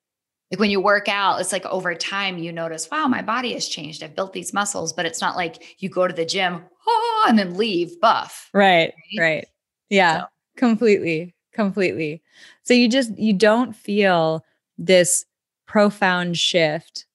like 0.51 0.59
when 0.59 0.71
you 0.71 0.81
work 0.81 1.09
out, 1.09 1.41
it's 1.41 1.53
like 1.53 1.65
over 1.67 1.95
time 1.95 2.37
you 2.37 2.51
notice, 2.51 2.91
wow, 2.91 3.07
my 3.07 3.23
body 3.23 3.53
has 3.53 3.69
changed. 3.69 4.03
I've 4.03 4.17
built 4.17 4.33
these 4.33 4.53
muscles, 4.53 4.93
but 4.93 5.07
it's 5.07 5.21
not 5.21 5.37
like 5.37 5.77
you 5.81 5.89
go 5.89 6.09
to 6.09 6.15
the 6.15 6.27
gym 6.27 6.65
oh, 6.85 7.27
and 7.29 7.39
then 7.39 7.57
leave 7.57 8.01
buff. 8.01 8.51
Right. 8.53 8.93
Right. 9.17 9.23
right. 9.23 9.47
Yeah. 9.89 10.23
So. 10.23 10.27
Completely. 10.57 11.37
Completely. 11.53 12.25
So 12.65 12.75
you 12.75 12.89
just, 12.89 13.17
you 13.17 13.35
don't 13.35 13.77
feel 13.77 14.45
this 14.79 15.25
profound 15.69 16.37
shift 16.37 17.07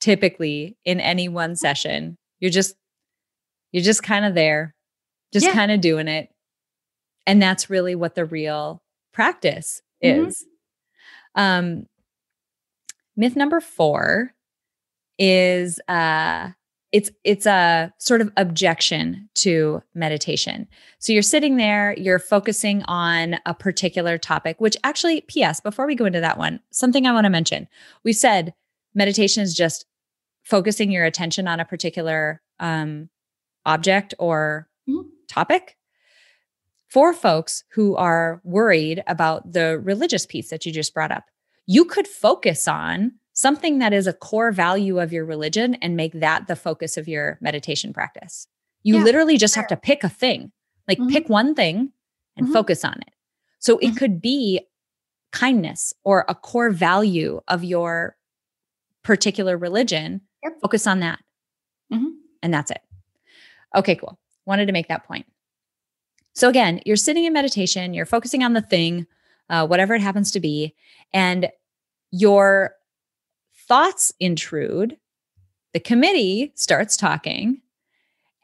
typically 0.00 0.76
in 0.84 1.00
any 1.00 1.28
one 1.28 1.56
session. 1.56 2.16
You're 2.38 2.52
just, 2.52 2.76
you're 3.72 3.82
just 3.82 4.04
kind 4.04 4.24
of 4.24 4.34
there, 4.34 4.76
just 5.32 5.46
yeah. 5.46 5.52
kind 5.52 5.72
of 5.72 5.80
doing 5.80 6.06
it. 6.06 6.28
And 7.26 7.42
that's 7.42 7.68
really 7.68 7.96
what 7.96 8.14
the 8.14 8.24
real 8.24 8.82
practice 9.12 9.82
mm-hmm. 10.04 10.28
is. 10.28 10.44
Um, 11.34 11.86
myth 13.16 13.36
number 13.36 13.60
four 13.60 14.32
is 15.18 15.78
uh 15.88 16.50
it's 16.92 17.10
it's 17.24 17.46
a 17.46 17.92
sort 17.98 18.20
of 18.20 18.30
objection 18.36 19.28
to 19.34 19.82
meditation. 19.94 20.68
So 20.98 21.12
you're 21.12 21.22
sitting 21.22 21.56
there, 21.56 21.94
you're 21.98 22.18
focusing 22.18 22.82
on 22.84 23.36
a 23.46 23.54
particular 23.54 24.18
topic, 24.18 24.60
which 24.60 24.76
actually 24.84 25.22
PS 25.22 25.60
before 25.60 25.86
we 25.86 25.94
go 25.94 26.04
into 26.04 26.20
that 26.20 26.38
one, 26.38 26.60
something 26.70 27.06
I 27.06 27.12
want 27.12 27.24
to 27.24 27.30
mention. 27.30 27.66
We 28.04 28.12
said 28.12 28.52
meditation 28.94 29.42
is 29.42 29.54
just 29.54 29.86
focusing 30.42 30.90
your 30.90 31.04
attention 31.04 31.48
on 31.48 31.60
a 31.60 31.64
particular 31.64 32.42
um, 32.60 33.08
object 33.64 34.14
or 34.18 34.68
mm-hmm. 34.88 35.08
topic. 35.28 35.76
For 36.88 37.14
folks 37.14 37.64
who 37.72 37.96
are 37.96 38.42
worried 38.44 39.02
about 39.06 39.54
the 39.54 39.78
religious 39.78 40.26
piece 40.26 40.50
that 40.50 40.66
you 40.66 40.72
just 40.72 40.92
brought 40.92 41.10
up, 41.10 41.24
you 41.64 41.86
could 41.86 42.06
focus 42.06 42.68
on 42.68 43.12
something 43.42 43.80
that 43.80 43.92
is 43.92 44.06
a 44.06 44.12
core 44.12 44.52
value 44.52 45.00
of 45.00 45.12
your 45.12 45.24
religion 45.24 45.74
and 45.76 45.96
make 45.96 46.12
that 46.14 46.46
the 46.46 46.56
focus 46.56 46.96
of 46.96 47.08
your 47.08 47.38
meditation 47.40 47.92
practice. 47.92 48.46
You 48.84 48.96
yeah, 48.96 49.04
literally 49.04 49.36
just 49.36 49.54
sure. 49.54 49.62
have 49.62 49.68
to 49.68 49.76
pick 49.76 50.04
a 50.04 50.08
thing, 50.08 50.52
like 50.88 50.98
mm-hmm. 50.98 51.10
pick 51.10 51.28
one 51.28 51.54
thing 51.54 51.92
and 52.36 52.46
mm-hmm. 52.46 52.54
focus 52.54 52.84
on 52.84 52.94
it. 53.00 53.12
So 53.58 53.78
it 53.78 53.88
mm-hmm. 53.88 53.96
could 53.96 54.22
be 54.22 54.60
kindness 55.32 55.92
or 56.04 56.24
a 56.28 56.34
core 56.34 56.70
value 56.70 57.40
of 57.48 57.64
your 57.64 58.16
particular 59.02 59.58
religion. 59.58 60.20
Yep. 60.42 60.60
Focus 60.62 60.86
on 60.86 61.00
that. 61.00 61.18
Mm-hmm. 61.92 62.08
And 62.42 62.54
that's 62.54 62.70
it. 62.70 62.80
Okay, 63.74 63.96
cool. 63.96 64.18
Wanted 64.46 64.66
to 64.66 64.72
make 64.72 64.88
that 64.88 65.04
point. 65.04 65.26
So 66.34 66.48
again, 66.48 66.80
you're 66.86 66.96
sitting 66.96 67.24
in 67.24 67.32
meditation, 67.32 67.92
you're 67.92 68.06
focusing 68.06 68.42
on 68.42 68.52
the 68.52 68.62
thing, 68.62 69.06
uh, 69.50 69.66
whatever 69.66 69.94
it 69.94 70.00
happens 70.00 70.30
to 70.32 70.40
be, 70.40 70.74
and 71.12 71.50
your 72.10 72.74
thoughts 73.72 74.12
intrude. 74.20 74.98
The 75.72 75.80
committee 75.80 76.52
starts 76.54 76.94
talking, 76.94 77.62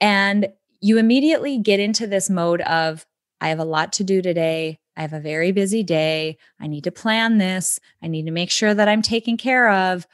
and 0.00 0.48
you 0.80 0.96
immediately 0.96 1.58
get 1.58 1.80
into 1.80 2.06
this 2.06 2.30
mode 2.30 2.62
of, 2.62 3.04
I 3.38 3.50
have 3.50 3.58
a 3.58 3.64
lot 3.64 3.92
to 3.94 4.04
do 4.04 4.22
today. 4.22 4.78
I 4.96 5.02
have 5.02 5.12
a 5.12 5.20
very 5.20 5.52
busy 5.52 5.82
day. 5.82 6.38
I 6.58 6.66
need 6.66 6.84
to 6.84 6.90
plan 6.90 7.36
this. 7.36 7.78
I 8.02 8.08
need 8.08 8.24
to 8.24 8.32
make 8.32 8.50
sure 8.50 8.72
that 8.72 8.88
I'm 8.88 9.02
taken 9.02 9.36
care 9.36 9.70
of. 9.70 10.06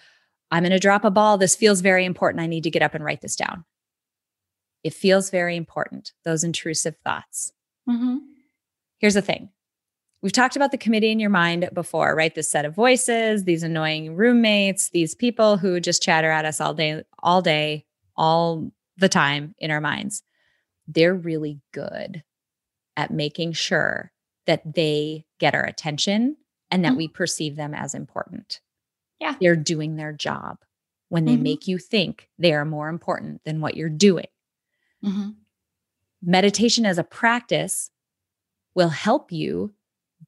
I'm 0.51 0.65
going 0.65 0.73
to 0.73 0.81
drop 0.81 1.05
a 1.05 1.13
ball. 1.13 1.39
This 1.39 1.55
feels 1.55 1.81
very 1.81 2.05
important. 2.05 2.43
I 2.43 2.49
need 2.49 2.65
to 2.65 2.71
get 2.71 2.83
up 2.83 2.97
and 2.97 3.05
write 3.05 3.21
this 3.21 3.37
down. 3.37 3.65
It 4.83 4.95
feels 4.95 5.31
very 5.31 5.55
important, 5.55 6.13
those 6.25 6.43
intrusive 6.43 6.97
thoughts. 7.05 7.53
Mm-hmm. 7.89 8.17
Here's 8.99 9.15
the 9.15 9.23
thing 9.23 9.51
we've 10.25 10.33
talked 10.33 10.57
about 10.57 10.71
the 10.71 10.79
committee 10.79 11.13
in 11.13 11.21
your 11.21 11.31
mind 11.31 11.69
before, 11.75 12.17
right? 12.17 12.35
This 12.35 12.51
set 12.51 12.65
of 12.65 12.75
voices, 12.75 13.45
these 13.45 13.63
annoying 13.63 14.17
roommates, 14.17 14.89
these 14.89 15.15
people 15.15 15.59
who 15.59 15.79
just 15.81 16.03
chatter 16.03 16.31
at 16.31 16.47
us 16.47 16.63
all 16.63 16.73
day, 16.73 17.03
all 17.19 17.43
day, 17.43 17.85
all 18.17 18.73
the 18.97 19.11
time 19.11 19.55
in 19.59 19.71
our 19.71 19.83
minds. 19.83 20.23
They're 20.89 21.15
really 21.15 21.61
good 21.73 22.25
at 22.97 23.11
making 23.11 23.53
sure 23.53 24.13
that 24.47 24.75
they 24.75 25.27
get 25.41 25.55
our 25.55 25.65
attention 25.65 26.39
and 26.71 26.85
that 26.85 26.91
mm-hmm. 26.93 26.99
we 26.99 27.09
perceive 27.09 27.57
them 27.57 27.75
as 27.75 27.95
important. 27.95 28.61
Yeah. 29.21 29.35
They're 29.39 29.57
doing 29.57 29.97
their 29.97 30.13
job 30.13 30.59
when 31.11 31.27
they 31.27 31.35
mm-hmm. 31.35 31.43
make 31.43 31.69
you 31.69 31.77
think 31.77 32.31
they 32.39 32.55
are 32.55 32.65
more 32.65 32.89
important 32.89 33.43
than 33.45 33.61
what 33.61 33.77
you're 33.77 33.91
doing. 33.91 34.29
Mm-hmm. 35.05 35.31
Meditation 36.23 36.87
as 36.87 36.97
a 36.97 37.05
practice 37.05 37.91
will 38.75 38.89
help 38.89 39.31
you 39.31 39.75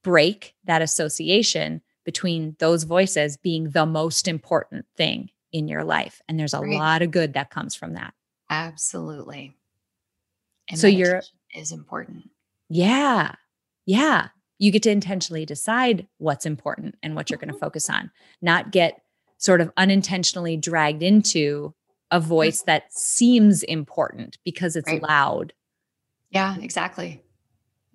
break 0.06 0.54
that 0.62 0.82
association 0.82 1.82
between 2.04 2.54
those 2.60 2.84
voices 2.84 3.36
being 3.36 3.70
the 3.70 3.84
most 3.84 4.28
important 4.28 4.86
thing 4.96 5.28
in 5.50 5.66
your 5.66 5.82
life. 5.82 6.22
And 6.28 6.38
there's 6.38 6.54
a 6.54 6.60
right. 6.60 6.78
lot 6.78 7.02
of 7.02 7.10
good 7.10 7.32
that 7.32 7.50
comes 7.50 7.74
from 7.74 7.94
that. 7.94 8.14
Absolutely. 8.48 9.56
And 10.70 10.78
so 10.78 10.86
you're 10.86 11.22
is 11.56 11.72
important. 11.72 12.30
Yeah. 12.68 13.32
Yeah. 13.84 14.28
You 14.58 14.70
get 14.70 14.84
to 14.84 14.90
intentionally 14.90 15.44
decide 15.44 16.06
what's 16.18 16.46
important 16.46 16.94
and 17.02 17.16
what 17.16 17.28
you're 17.28 17.38
going 17.38 17.48
to 17.48 17.54
mm-hmm. 17.54 17.64
focus 17.64 17.90
on, 17.90 18.12
not 18.40 18.70
get 18.70 19.00
sort 19.38 19.60
of 19.60 19.72
unintentionally 19.76 20.56
dragged 20.56 21.02
into 21.02 21.74
a 22.12 22.20
voice 22.20 22.62
that 22.62 22.92
seems 22.92 23.64
important 23.64 24.38
because 24.44 24.76
it's 24.76 24.86
right. 24.86 25.02
loud. 25.02 25.52
Yeah, 26.30 26.56
exactly. 26.60 27.24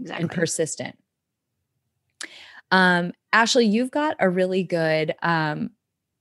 Exactly. 0.02 0.24
And 0.24 0.30
persistent. 0.30 0.98
Um, 2.72 3.14
Ashley, 3.34 3.66
you've 3.66 3.92
got 3.92 4.16
a 4.20 4.30
really 4.30 4.64
good 4.64 5.14
um, 5.22 5.72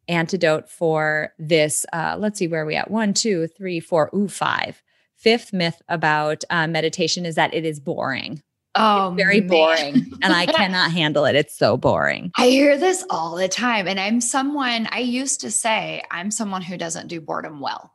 antidote 0.09 0.69
for 0.69 1.33
this. 1.39 1.87
Uh, 1.93 2.17
let's 2.19 2.39
see 2.39 2.49
where 2.49 2.63
are 2.63 2.67
we 2.67 2.77
at. 2.77 2.91
One, 2.91 3.15
two, 3.15 3.47
three, 3.47 3.81
four, 3.81 4.11
ooh, 4.15 4.29
five. 4.29 4.83
Fifth 5.17 5.53
myth 5.53 5.81
about 5.89 6.45
uh, 6.51 6.67
meditation 6.67 7.27
is 7.27 7.35
that 7.35 7.53
it 7.55 7.65
is 7.65 7.79
boring. 7.79 8.43
Oh, 8.75 9.09
it's 9.09 9.23
very 9.23 9.41
man. 9.41 9.49
boring. 9.49 10.13
and 10.23 10.33
I 10.33 10.47
cannot 10.53 10.93
handle 10.93 11.25
it. 11.25 11.35
It's 11.35 11.57
so 11.57 11.77
boring. 11.77 12.31
I 12.37 12.49
hear 12.49 12.79
this 12.79 13.05
all 13.11 13.35
the 13.37 13.49
time. 13.49 13.87
And 13.87 13.99
I'm 14.01 14.21
someone, 14.21 14.89
I 14.91 15.01
used 15.01 15.41
to 15.43 15.51
say, 15.51 16.03
I'm 16.11 16.31
someone 16.31 16.63
who 16.63 16.77
doesn't 16.77 17.09
do 17.09 17.21
boredom 17.21 17.61
well. 17.61 17.93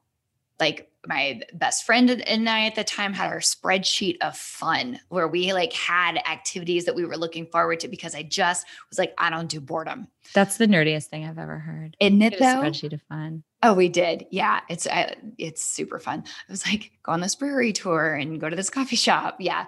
Like 0.59 0.91
my 1.07 1.41
best 1.53 1.85
friend 1.85 2.09
and 2.09 2.49
I 2.49 2.65
at 2.65 2.75
the 2.75 2.83
time 2.83 3.13
had 3.13 3.31
our 3.31 3.39
spreadsheet 3.39 4.17
of 4.21 4.37
fun 4.37 4.99
where 5.09 5.27
we 5.27 5.53
like 5.53 5.73
had 5.73 6.17
activities 6.17 6.85
that 6.85 6.95
we 6.95 7.05
were 7.05 7.17
looking 7.17 7.45
forward 7.47 7.79
to 7.81 7.87
because 7.87 8.15
I 8.15 8.23
just 8.23 8.65
was 8.89 8.99
like, 8.99 9.13
I 9.17 9.29
don't 9.29 9.49
do 9.49 9.59
boredom. 9.59 10.07
That's 10.33 10.57
the 10.57 10.67
nerdiest 10.67 11.05
thing 11.05 11.25
I've 11.25 11.37
ever 11.37 11.59
heard. 11.59 11.95
Isn't 11.99 12.21
it 12.21 12.39
though? 12.39 12.45
Spreadsheet 12.45 12.93
of 12.93 13.01
fun. 13.03 13.43
Oh, 13.63 13.73
we 13.73 13.89
did. 13.89 14.27
Yeah, 14.31 14.61
it's 14.69 14.85
uh, 14.87 15.15
it's 15.37 15.65
super 15.65 15.99
fun. 15.99 16.19
It 16.19 16.51
was 16.51 16.65
like 16.65 16.91
go 17.03 17.11
on 17.11 17.21
this 17.21 17.35
brewery 17.35 17.73
tour 17.73 18.13
and 18.13 18.39
go 18.39 18.49
to 18.49 18.55
this 18.55 18.69
coffee 18.69 18.95
shop. 18.95 19.37
Yeah. 19.39 19.67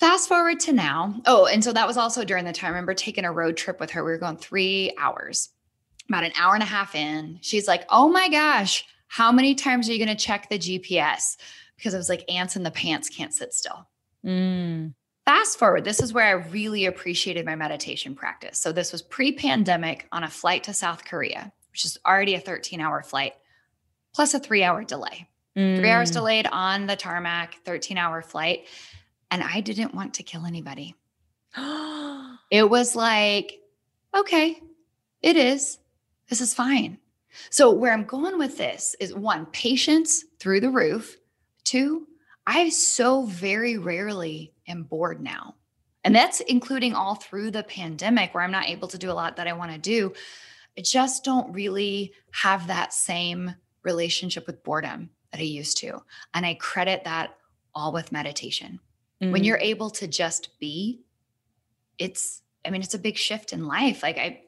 Fast 0.00 0.28
forward 0.28 0.60
to 0.60 0.72
now. 0.72 1.20
Oh, 1.24 1.46
and 1.46 1.62
so 1.62 1.72
that 1.72 1.86
was 1.86 1.96
also 1.96 2.24
during 2.24 2.44
the 2.44 2.52
time. 2.52 2.68
I 2.68 2.70
remember 2.70 2.94
taking 2.94 3.24
a 3.24 3.32
road 3.32 3.56
trip 3.56 3.78
with 3.78 3.92
her. 3.92 4.04
We 4.04 4.10
were 4.10 4.18
going 4.18 4.36
three 4.36 4.92
hours. 4.98 5.50
About 6.08 6.24
an 6.24 6.32
hour 6.36 6.54
and 6.54 6.62
a 6.62 6.66
half 6.66 6.94
in, 6.94 7.38
she's 7.40 7.66
like, 7.66 7.86
"Oh 7.88 8.08
my 8.08 8.28
gosh, 8.28 8.84
how 9.08 9.32
many 9.32 9.54
times 9.54 9.88
are 9.88 9.92
you 9.92 10.04
going 10.04 10.16
to 10.16 10.24
check 10.24 10.48
the 10.48 10.58
GPS? 10.58 11.36
Because 11.76 11.94
I 11.94 11.98
was 11.98 12.08
like, 12.08 12.24
ants 12.28 12.56
in 12.56 12.62
the 12.62 12.70
pants 12.70 13.08
can't 13.08 13.34
sit 13.34 13.52
still. 13.52 13.86
Mm. 14.24 14.94
Fast 15.24 15.58
forward, 15.58 15.84
this 15.84 16.00
is 16.00 16.12
where 16.12 16.26
I 16.26 16.48
really 16.48 16.86
appreciated 16.86 17.46
my 17.46 17.56
meditation 17.56 18.14
practice. 18.14 18.58
So, 18.58 18.72
this 18.72 18.92
was 18.92 19.02
pre 19.02 19.32
pandemic 19.32 20.06
on 20.12 20.22
a 20.22 20.30
flight 20.30 20.64
to 20.64 20.74
South 20.74 21.04
Korea, 21.04 21.52
which 21.70 21.84
is 21.84 21.98
already 22.06 22.34
a 22.34 22.40
13 22.40 22.80
hour 22.80 23.02
flight, 23.02 23.32
plus 24.14 24.34
a 24.34 24.38
three 24.38 24.62
hour 24.62 24.84
delay. 24.84 25.28
Mm. 25.56 25.78
Three 25.78 25.90
hours 25.90 26.10
mm. 26.10 26.14
delayed 26.14 26.46
on 26.46 26.86
the 26.86 26.96
tarmac, 26.96 27.56
13 27.64 27.96
hour 27.96 28.22
flight. 28.22 28.66
And 29.30 29.42
I 29.42 29.60
didn't 29.60 29.94
want 29.94 30.14
to 30.14 30.22
kill 30.22 30.44
anybody. 30.44 30.94
it 32.50 32.68
was 32.68 32.94
like, 32.94 33.60
okay, 34.14 34.60
it 35.22 35.36
is. 35.36 35.78
This 36.28 36.40
is 36.40 36.54
fine. 36.54 36.98
So, 37.50 37.70
where 37.70 37.92
I'm 37.92 38.04
going 38.04 38.38
with 38.38 38.56
this 38.58 38.94
is 39.00 39.14
one, 39.14 39.46
patience 39.46 40.24
through 40.38 40.60
the 40.60 40.70
roof. 40.70 41.16
Two, 41.64 42.06
I 42.46 42.68
so 42.68 43.24
very 43.24 43.78
rarely 43.78 44.52
am 44.68 44.82
bored 44.82 45.20
now. 45.22 45.54
And 46.04 46.14
that's 46.14 46.40
including 46.40 46.94
all 46.94 47.14
through 47.14 47.50
the 47.50 47.62
pandemic 47.62 48.34
where 48.34 48.44
I'm 48.44 48.52
not 48.52 48.68
able 48.68 48.88
to 48.88 48.98
do 48.98 49.10
a 49.10 49.14
lot 49.14 49.36
that 49.36 49.48
I 49.48 49.54
want 49.54 49.72
to 49.72 49.78
do. 49.78 50.12
I 50.76 50.82
just 50.82 51.24
don't 51.24 51.52
really 51.52 52.12
have 52.32 52.66
that 52.66 52.92
same 52.92 53.54
relationship 53.82 54.46
with 54.46 54.62
boredom 54.62 55.10
that 55.32 55.40
I 55.40 55.44
used 55.44 55.78
to. 55.78 56.02
And 56.34 56.44
I 56.44 56.54
credit 56.54 57.04
that 57.04 57.38
all 57.74 57.92
with 57.92 58.12
meditation. 58.12 58.80
Mm. 59.22 59.32
When 59.32 59.44
you're 59.44 59.58
able 59.58 59.90
to 59.90 60.06
just 60.06 60.58
be, 60.58 61.00
it's, 61.98 62.42
I 62.64 62.70
mean, 62.70 62.82
it's 62.82 62.94
a 62.94 62.98
big 62.98 63.16
shift 63.16 63.52
in 63.52 63.66
life. 63.66 64.02
Like 64.02 64.18
I, 64.18 64.42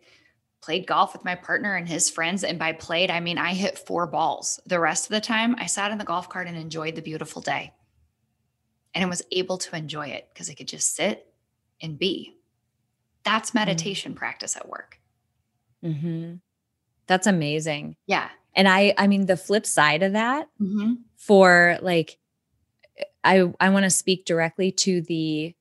played 0.62 0.86
golf 0.86 1.12
with 1.12 1.24
my 1.24 1.34
partner 1.34 1.76
and 1.76 1.88
his 1.88 2.10
friends. 2.10 2.42
And 2.42 2.58
by 2.58 2.72
played, 2.72 3.10
I 3.10 3.20
mean 3.20 3.38
I 3.38 3.54
hit 3.54 3.78
four 3.78 4.06
balls. 4.06 4.58
The 4.66 4.80
rest 4.80 5.04
of 5.06 5.10
the 5.10 5.20
time, 5.20 5.54
I 5.58 5.66
sat 5.66 5.92
in 5.92 5.98
the 5.98 6.04
golf 6.04 6.28
cart 6.28 6.46
and 6.48 6.56
enjoyed 6.56 6.94
the 6.96 7.02
beautiful 7.02 7.42
day. 7.42 7.72
And 8.94 9.04
I 9.04 9.08
was 9.08 9.22
able 9.30 9.58
to 9.58 9.76
enjoy 9.76 10.08
it 10.08 10.28
because 10.32 10.48
I 10.50 10.54
could 10.54 10.68
just 10.68 10.94
sit 10.94 11.26
and 11.80 11.98
be. 11.98 12.36
That's 13.24 13.50
Mm-hmm. 13.50 13.58
meditation 13.58 14.14
practice 14.14 14.56
at 14.56 14.68
work. 14.68 14.98
Mhm. 15.84 16.40
That's 17.06 17.26
amazing. 17.26 17.96
Yeah. 18.06 18.28
And 18.54 18.66
I 18.66 18.94
I 18.96 19.06
mean 19.06 19.26
the 19.26 19.36
flip 19.36 19.66
side 19.66 20.02
of 20.02 20.12
that 20.14 20.48
Mm-hmm. 20.60 20.94
for 21.16 21.78
like 21.82 22.18
I 23.22 23.52
I 23.60 23.68
want 23.68 23.84
to 23.84 23.90
speak 23.90 24.24
directly 24.24 24.72
to 24.72 25.02
the 25.02 25.54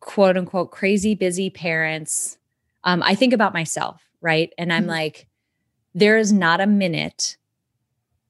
quote 0.00 0.36
unquote 0.36 0.70
crazy 0.72 1.14
busy 1.14 1.48
parents. 1.50 2.38
Um 2.84 3.02
I 3.02 3.14
think 3.14 3.32
about 3.32 3.54
myself, 3.54 4.02
right? 4.20 4.52
And 4.58 4.72
I'm 4.72 4.84
Mhm. 4.84 4.88
like 4.88 5.26
there 5.94 6.18
is 6.18 6.32
not 6.32 6.60
a 6.60 6.66
minute 6.66 7.36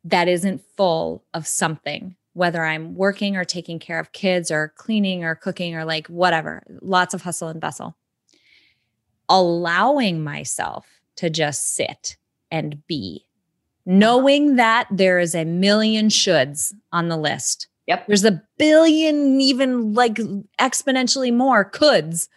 that 0.05 0.29
isn't 0.29 0.63
full 0.77 1.25
of 1.35 1.47
something 1.47 2.17
whether 2.33 2.65
I'm 2.65 2.95
working 2.95 3.37
or 3.37 3.45
taking 3.45 3.81
care 3.81 3.99
of 3.99 4.13
kids 4.13 4.51
or 4.53 4.73
cleaning 4.77 5.25
or 5.25 5.35
cooking 5.35 5.75
or 5.75 5.85
like 5.85 6.07
whatever, 6.07 6.63
lots 6.81 7.13
of 7.13 7.23
hustle 7.23 7.49
and 7.49 7.61
bustle. 7.61 7.97
Allowing 9.29 10.23
myself 10.25 10.87
to 11.17 11.31
just 11.31 11.75
sit 11.75 12.17
and 12.51 12.85
be, 12.87 13.27
knowing 13.87 14.57
that 14.57 14.89
there 14.91 15.19
is 15.19 15.35
a 15.35 15.45
million 15.45 16.09
shoulds 16.09 16.73
on 16.93 17.09
the 17.09 17.17
list. 17.17 17.69
Yep. 17.87 18.07
There's 18.09 18.25
a 18.25 18.43
billion, 18.59 19.41
even 19.41 19.93
like 19.95 20.15
exponentially 20.61 21.33
more 21.35 21.69
coulds 21.69 22.29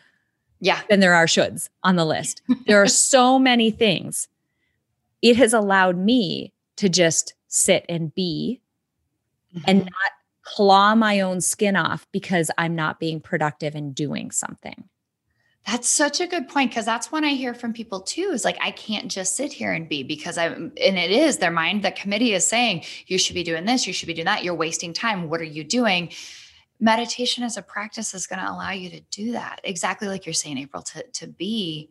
Yeah. 0.64 0.80
than 0.90 1.00
there 1.02 1.14
are 1.14 1.26
shoulds 1.26 1.70
on 1.84 1.98
the 1.98 2.06
list. 2.06 2.42
There 2.68 2.82
are 2.82 2.88
so 2.88 3.38
many 3.52 3.70
things. 3.70 4.28
It 5.22 5.36
has 5.36 5.54
allowed 5.54 5.98
me 5.98 6.54
to 6.78 6.90
just 6.90 7.34
sit 7.48 7.86
and 7.90 8.14
be 8.16 8.62
and 9.68 9.82
Mhm. 9.82 9.86
not 9.86 10.12
claw 10.42 10.96
my 10.96 11.20
own 11.22 11.42
skin 11.42 11.76
off 11.76 12.08
because 12.12 12.50
I'm 12.58 12.76
not 12.76 13.00
being 13.00 13.20
productive 13.22 13.76
and 13.76 13.94
doing 13.94 14.32
something. 14.32 14.86
That's 15.66 15.90
such 15.90 16.20
a 16.20 16.28
good 16.28 16.50
point 16.50 16.72
because 16.72 16.86
that's 16.86 17.12
when 17.12 17.24
I 17.24 17.30
hear 17.36 17.54
from 17.54 17.72
people 17.72 18.02
too 18.02 18.32
is 18.34 18.44
like, 18.44 18.58
I 18.62 18.72
can't 18.72 19.10
just 19.10 19.36
sit 19.36 19.54
here 19.54 19.72
and 19.72 19.88
be 19.88 20.04
because 20.04 20.38
I'm, 20.38 20.74
and 20.82 20.98
it 20.98 21.12
is 21.12 21.38
their 21.38 21.52
mind, 21.52 21.84
the 21.84 21.92
committee 21.92 22.34
is 22.34 22.46
saying, 22.46 22.84
you 23.08 23.18
should 23.18 23.36
be 23.36 23.44
doing 23.44 23.64
this, 23.66 23.88
you 23.88 23.94
should 23.94 24.08
be 24.08 24.14
doing 24.14 24.26
that, 24.26 24.44
you're 24.44 24.56
wasting 24.56 24.92
time. 24.94 25.30
What 25.30 25.40
are 25.40 25.46
you 25.46 25.64
doing? 25.64 26.12
Meditation 26.84 27.46
as 27.46 27.56
a 27.56 27.62
practice 27.62 28.14
is 28.14 28.28
going 28.28 28.40
to 28.40 28.52
allow 28.52 28.72
you 28.72 28.90
to 28.90 29.00
do 29.10 29.32
that. 29.32 29.62
Exactly 29.64 30.10
like 30.10 30.26
you're 30.26 30.34
saying, 30.34 30.58
April, 30.58 30.84
to, 30.84 31.04
to 31.14 31.28
be 31.28 31.90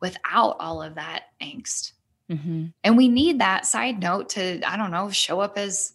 without 0.00 0.56
all 0.58 0.80
of 0.82 0.94
that 0.94 1.24
angst. 1.42 1.92
Mm-hmm. 2.30 2.68
And 2.82 2.96
we 2.96 3.08
need 3.08 3.40
that 3.40 3.66
side 3.66 4.00
note 4.00 4.30
to, 4.30 4.62
I 4.66 4.78
don't 4.78 4.90
know, 4.90 5.10
show 5.10 5.40
up 5.40 5.58
as 5.58 5.92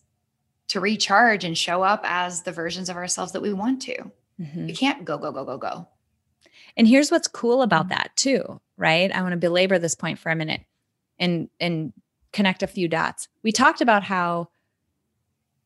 to 0.68 0.80
recharge 0.80 1.44
and 1.44 1.58
show 1.58 1.82
up 1.82 2.02
as 2.04 2.44
the 2.44 2.52
versions 2.52 2.90
of 2.90 2.96
ourselves 2.96 3.32
that 3.32 3.42
we 3.42 3.54
want 3.54 3.82
to. 3.82 4.12
Mm-hmm. 4.40 4.68
You 4.68 4.76
can't 4.76 5.04
go, 5.04 5.18
go, 5.18 5.32
go, 5.32 5.44
go, 5.44 5.58
go. 5.58 5.88
And 6.78 6.88
here's 6.88 7.10
what's 7.10 7.28
cool 7.28 7.58
Mm-hmm. 7.58 7.64
about 7.64 7.90
that 7.90 8.12
too, 8.16 8.62
right? 8.78 9.12
I 9.12 9.24
want 9.24 9.34
to 9.34 9.38
belabor 9.38 9.80
this 9.80 9.96
point 9.96 10.20
for 10.20 10.32
a 10.32 10.36
minute 10.36 10.62
and 11.18 11.50
and 11.60 11.92
connect 12.32 12.64
a 12.64 12.68
few 12.68 12.88
dots. 12.88 13.28
We 13.44 13.52
talked 13.52 13.82
about 13.82 14.04
how 14.04 14.50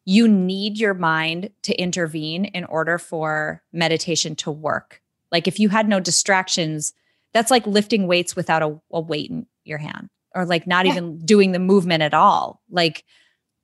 you 0.06 0.28
need 0.28 0.78
your 0.78 0.94
mind 0.94 1.50
to 1.64 1.76
intervene 1.76 2.46
in 2.46 2.64
order 2.66 2.98
for 2.98 3.64
meditation 3.74 4.36
to 4.36 4.52
work. 4.52 5.02
Like 5.32 5.48
if 5.48 5.60
you 5.60 5.70
had 5.70 5.90
no 5.90 6.00
distractions, 6.00 6.94
that's 7.34 7.52
like 7.52 7.66
lifting 7.66 8.08
weights 8.08 8.36
without 8.36 8.62
a, 8.62 8.80
a 8.92 9.02
weight 9.02 9.32
in 9.32 9.48
your 9.64 9.80
hand 9.80 10.10
or 10.36 10.46
like 10.46 10.68
not 10.68 10.86
Yeah. 10.86 10.94
even 10.94 11.18
doing 11.26 11.52
the 11.52 11.60
movement 11.60 12.04
at 12.04 12.14
all. 12.14 12.62
Like 12.70 13.04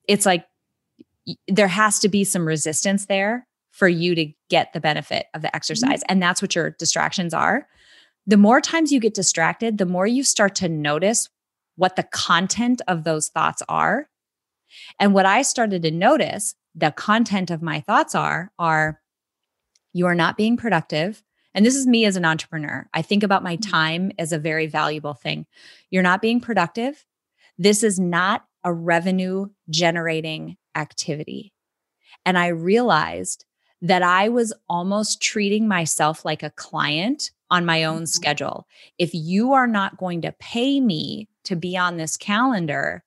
it's 0.08 0.25
like 0.25 0.45
there 1.47 1.67
has 1.67 1.99
to 1.99 2.10
be 2.10 2.23
some 2.23 2.47
resistance 2.47 3.06
there 3.06 3.47
for 3.69 3.88
you 3.88 4.15
to 4.15 4.34
get 4.49 4.73
the 4.73 4.82
benefit 4.82 5.27
of 5.34 5.41
the 5.41 5.47
mm-hmm. 5.47 5.56
exercise. 5.56 6.01
And 6.10 6.21
that's 6.21 6.41
what 6.41 6.56
your 6.56 6.71
distractions 6.71 7.34
are. 7.34 7.67
The 8.27 8.38
more 8.38 8.62
times 8.62 8.91
you 8.91 8.99
get 8.99 9.13
distracted, 9.13 9.77
the 9.77 9.86
more 9.86 10.08
you 10.08 10.23
start 10.23 10.56
to 10.56 10.69
notice 10.69 11.30
what 11.75 11.95
the 11.95 12.04
content 12.04 12.82
of 12.88 13.04
those 13.04 13.30
thoughts 13.30 13.63
are. 13.69 14.10
And 15.00 15.14
what 15.14 15.26
I 15.26 15.42
started 15.42 15.82
to 15.84 15.92
notice 15.92 16.56
the 16.76 16.92
content 16.92 17.52
of 17.52 17.62
my 17.62 17.82
thoughts 17.82 18.16
are 18.16 18.52
are 18.58 19.02
you 19.94 20.06
are 20.06 20.16
not 20.16 20.38
being 20.38 20.58
productive. 20.58 21.22
And 21.54 21.66
this 21.66 21.76
is 21.76 21.86
me 21.86 22.06
as 22.06 22.16
an 22.16 22.24
entrepreneur. 22.24 22.88
I 22.94 23.02
think 23.02 23.24
about 23.24 23.44
my 23.44 23.58
time 23.58 24.12
as 24.18 24.32
a 24.32 24.40
very 24.40 24.68
valuable 24.68 25.14
thing. 25.14 25.46
You're 25.90 26.04
not 26.04 26.22
being 26.22 26.40
productive. 26.40 27.06
This 27.58 27.84
is 27.84 28.00
not 28.00 28.46
a 28.64 28.74
revenue 28.74 29.48
generating 29.70 30.56
activity. 30.76 31.54
And 32.26 32.38
I 32.38 32.48
realized 32.48 33.46
that 33.82 34.04
I 34.04 34.30
was 34.30 34.54
almost 34.70 35.22
treating 35.22 35.68
myself 35.68 36.24
like 36.24 36.44
a 36.44 36.52
client 36.52 37.32
on 37.50 37.66
my 37.66 37.84
own 37.84 38.04
Mhm. 38.04 38.08
schedule. 38.08 38.68
If 38.98 39.14
you 39.14 39.54
are 39.54 39.68
not 39.68 39.98
going 39.98 40.22
to 40.22 40.32
pay 40.34 40.80
me 40.80 41.28
to 41.44 41.56
be 41.56 41.76
on 41.76 41.98
this 41.98 42.16
calendar 42.16 43.04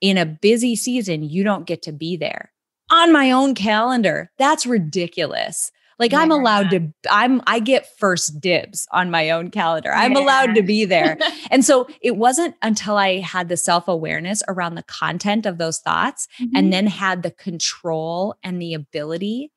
in 0.00 0.16
a 0.18 0.26
busy 0.26 0.76
season, 0.76 1.22
you 1.22 1.44
don't 1.44 1.66
get 1.66 1.82
to 1.82 1.92
be 1.92 2.16
there 2.16 2.52
on 2.90 3.12
my 3.12 3.30
own 3.30 3.54
calendar. 3.54 4.30
That's 4.38 4.66
ridiculous. 4.66 5.70
Like 5.98 6.14
I'm 6.14 6.30
allowed 6.30 6.70
to, 6.70 6.88
I'm, 7.10 7.42
I 7.46 7.60
get 7.60 7.86
first 7.98 8.40
dibs 8.40 8.88
on 8.90 9.10
my 9.10 9.28
own 9.28 9.50
calendar. 9.50 9.92
I'm 9.92 10.16
allowed 10.16 10.54
to 10.54 10.62
be 10.62 10.86
there. 10.86 11.18
And 11.50 11.62
so 11.62 11.86
it 12.00 12.16
wasn't 12.16 12.54
until 12.62 12.96
I 12.96 13.18
had 13.18 13.50
the 13.50 13.56
self 13.58 13.86
awareness 13.86 14.42
around 14.48 14.76
the 14.76 14.82
content 14.84 15.44
of 15.44 15.58
those 15.58 15.78
thoughts 15.80 16.26
Mm-hmm. 16.40 16.56
and 16.56 16.72
then 16.72 16.86
had 16.86 17.22
the 17.22 17.30
control 17.30 18.34
and 18.42 18.62
the 18.62 18.72
ability 18.72 19.52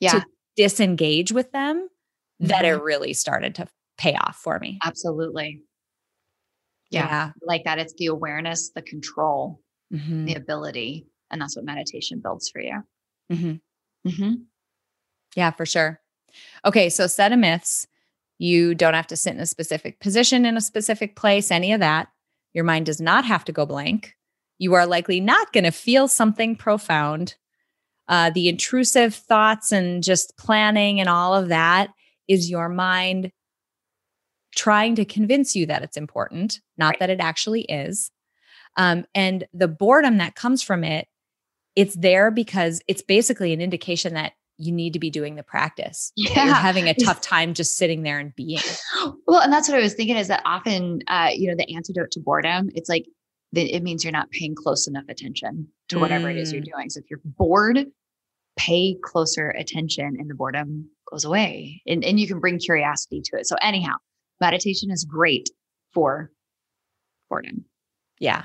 yeah, 0.00 0.10
to 0.12 0.24
disengage 0.56 1.30
with 1.30 1.52
them 1.52 1.88
that 2.40 2.64
Mhm. 2.64 2.78
it 2.78 2.82
really 2.82 3.12
started 3.12 3.54
to 3.54 3.68
pay 3.98 4.14
off 4.16 4.36
for 4.36 4.58
me. 4.58 4.80
absolutely. 4.82 5.62
Yeah. 6.92 7.32
Like 7.42 7.64
that. 7.64 7.78
It's 7.78 7.94
the 7.94 8.06
awareness, 8.06 8.70
the 8.74 8.82
control, 8.82 9.60
Mhm. 9.92 10.26
the 10.26 10.34
ability. 10.34 11.06
And 11.30 11.40
that's 11.40 11.56
what 11.56 11.64
meditation 11.64 12.20
builds 12.20 12.50
for 12.50 12.60
you. 12.60 12.82
Mhm. 13.30 13.60
Mm-hmm. 14.06 14.32
Yeah, 15.36 15.50
for 15.52 15.64
sure. 15.66 16.00
Okay, 16.64 16.88
so 16.90 17.06
set 17.06 17.32
of 17.32 17.38
myths. 17.38 17.86
You 18.38 18.74
don't 18.74 18.94
have 18.94 19.06
to 19.08 19.16
sit 19.16 19.34
in 19.34 19.40
a 19.40 19.46
specific 19.46 20.00
position 20.00 20.44
in 20.44 20.56
a 20.56 20.60
specific 20.60 21.14
place, 21.16 21.50
any 21.50 21.72
of 21.72 21.80
that. 21.80 22.08
Your 22.52 22.64
mind 22.64 22.86
does 22.86 23.00
not 23.00 23.24
have 23.24 23.44
to 23.46 23.52
go 23.52 23.64
blank. 23.64 24.14
You 24.58 24.74
are 24.74 24.86
likely 24.86 25.20
not 25.20 25.52
going 25.52 25.64
to 25.64 25.70
feel 25.70 26.08
something 26.08 26.56
profound. 26.56 27.36
Uh, 28.08 28.30
the 28.30 28.48
intrusive 28.48 29.14
thoughts 29.14 29.72
and 29.72 30.02
just 30.02 30.36
planning 30.36 31.00
and 31.00 31.08
all 31.08 31.34
of 31.34 31.48
that 31.48 31.90
is 32.28 32.50
your 32.50 32.68
mind 32.68 33.30
trying 34.54 34.94
to 34.96 35.04
convince 35.04 35.56
you 35.56 35.66
that 35.66 35.82
it's 35.82 35.96
important, 35.96 36.60
not 36.76 36.90
Right. 36.90 36.98
that 37.00 37.10
it 37.10 37.20
actually 37.20 37.62
is. 37.62 38.10
Um, 38.76 39.04
and 39.14 39.44
the 39.52 39.68
boredom 39.68 40.18
that 40.18 40.34
comes 40.34 40.62
from 40.62 40.84
it, 40.84 41.08
it's 41.76 41.94
there 41.94 42.30
because 42.30 42.80
it's 42.86 43.02
basically 43.02 43.52
an 43.52 43.60
indication 43.60 44.14
that 44.14 44.32
you 44.58 44.72
need 44.72 44.92
to 44.92 44.98
be 44.98 45.10
doing 45.10 45.34
the 45.36 45.42
practice. 45.42 46.12
that 46.16 46.30
You're 46.36 46.46
Yeah. 46.46 46.54
having 46.54 46.88
a 46.88 46.94
tough 46.94 47.20
time 47.20 47.54
just 47.54 47.76
sitting 47.76 48.02
there 48.02 48.18
and 48.18 48.34
being. 48.36 48.60
Well, 49.26 49.40
and 49.40 49.52
that's 49.52 49.68
what 49.68 49.78
I 49.78 49.82
was 49.82 49.94
thinking 49.94 50.16
is 50.16 50.28
that 50.28 50.42
often, 50.44 51.00
uh, 51.08 51.30
you 51.34 51.48
know, 51.48 51.56
the 51.56 51.74
antidote 51.74 52.10
to 52.12 52.20
boredom, 52.20 52.68
it's 52.74 52.88
like 52.88 53.06
it 53.54 53.82
means 53.82 54.04
you're 54.04 54.12
not 54.12 54.30
paying 54.30 54.54
close 54.54 54.86
enough 54.86 55.04
attention 55.08 55.68
to 55.88 55.98
whatever 55.98 56.30
it 56.30 56.38
is 56.38 56.52
you're 56.52 56.62
doing. 56.62 56.88
So 56.88 57.00
if 57.00 57.10
you're 57.10 57.20
bored, 57.24 57.84
pay 58.56 58.96
closer 59.02 59.50
attention 59.50 60.16
and 60.18 60.30
the 60.30 60.34
boredom 60.34 60.88
goes 61.10 61.24
away 61.24 61.82
and, 61.86 62.02
and 62.04 62.18
you 62.18 62.26
can 62.26 62.40
bring 62.40 62.58
curiosity 62.58 63.20
to 63.24 63.36
it. 63.38 63.46
So 63.46 63.56
anyhow, 63.60 63.96
meditation 64.42 64.90
is 64.90 65.04
great 65.04 65.48
for 65.92 66.30
boredom. 67.30 67.64
Yeah. 68.18 68.44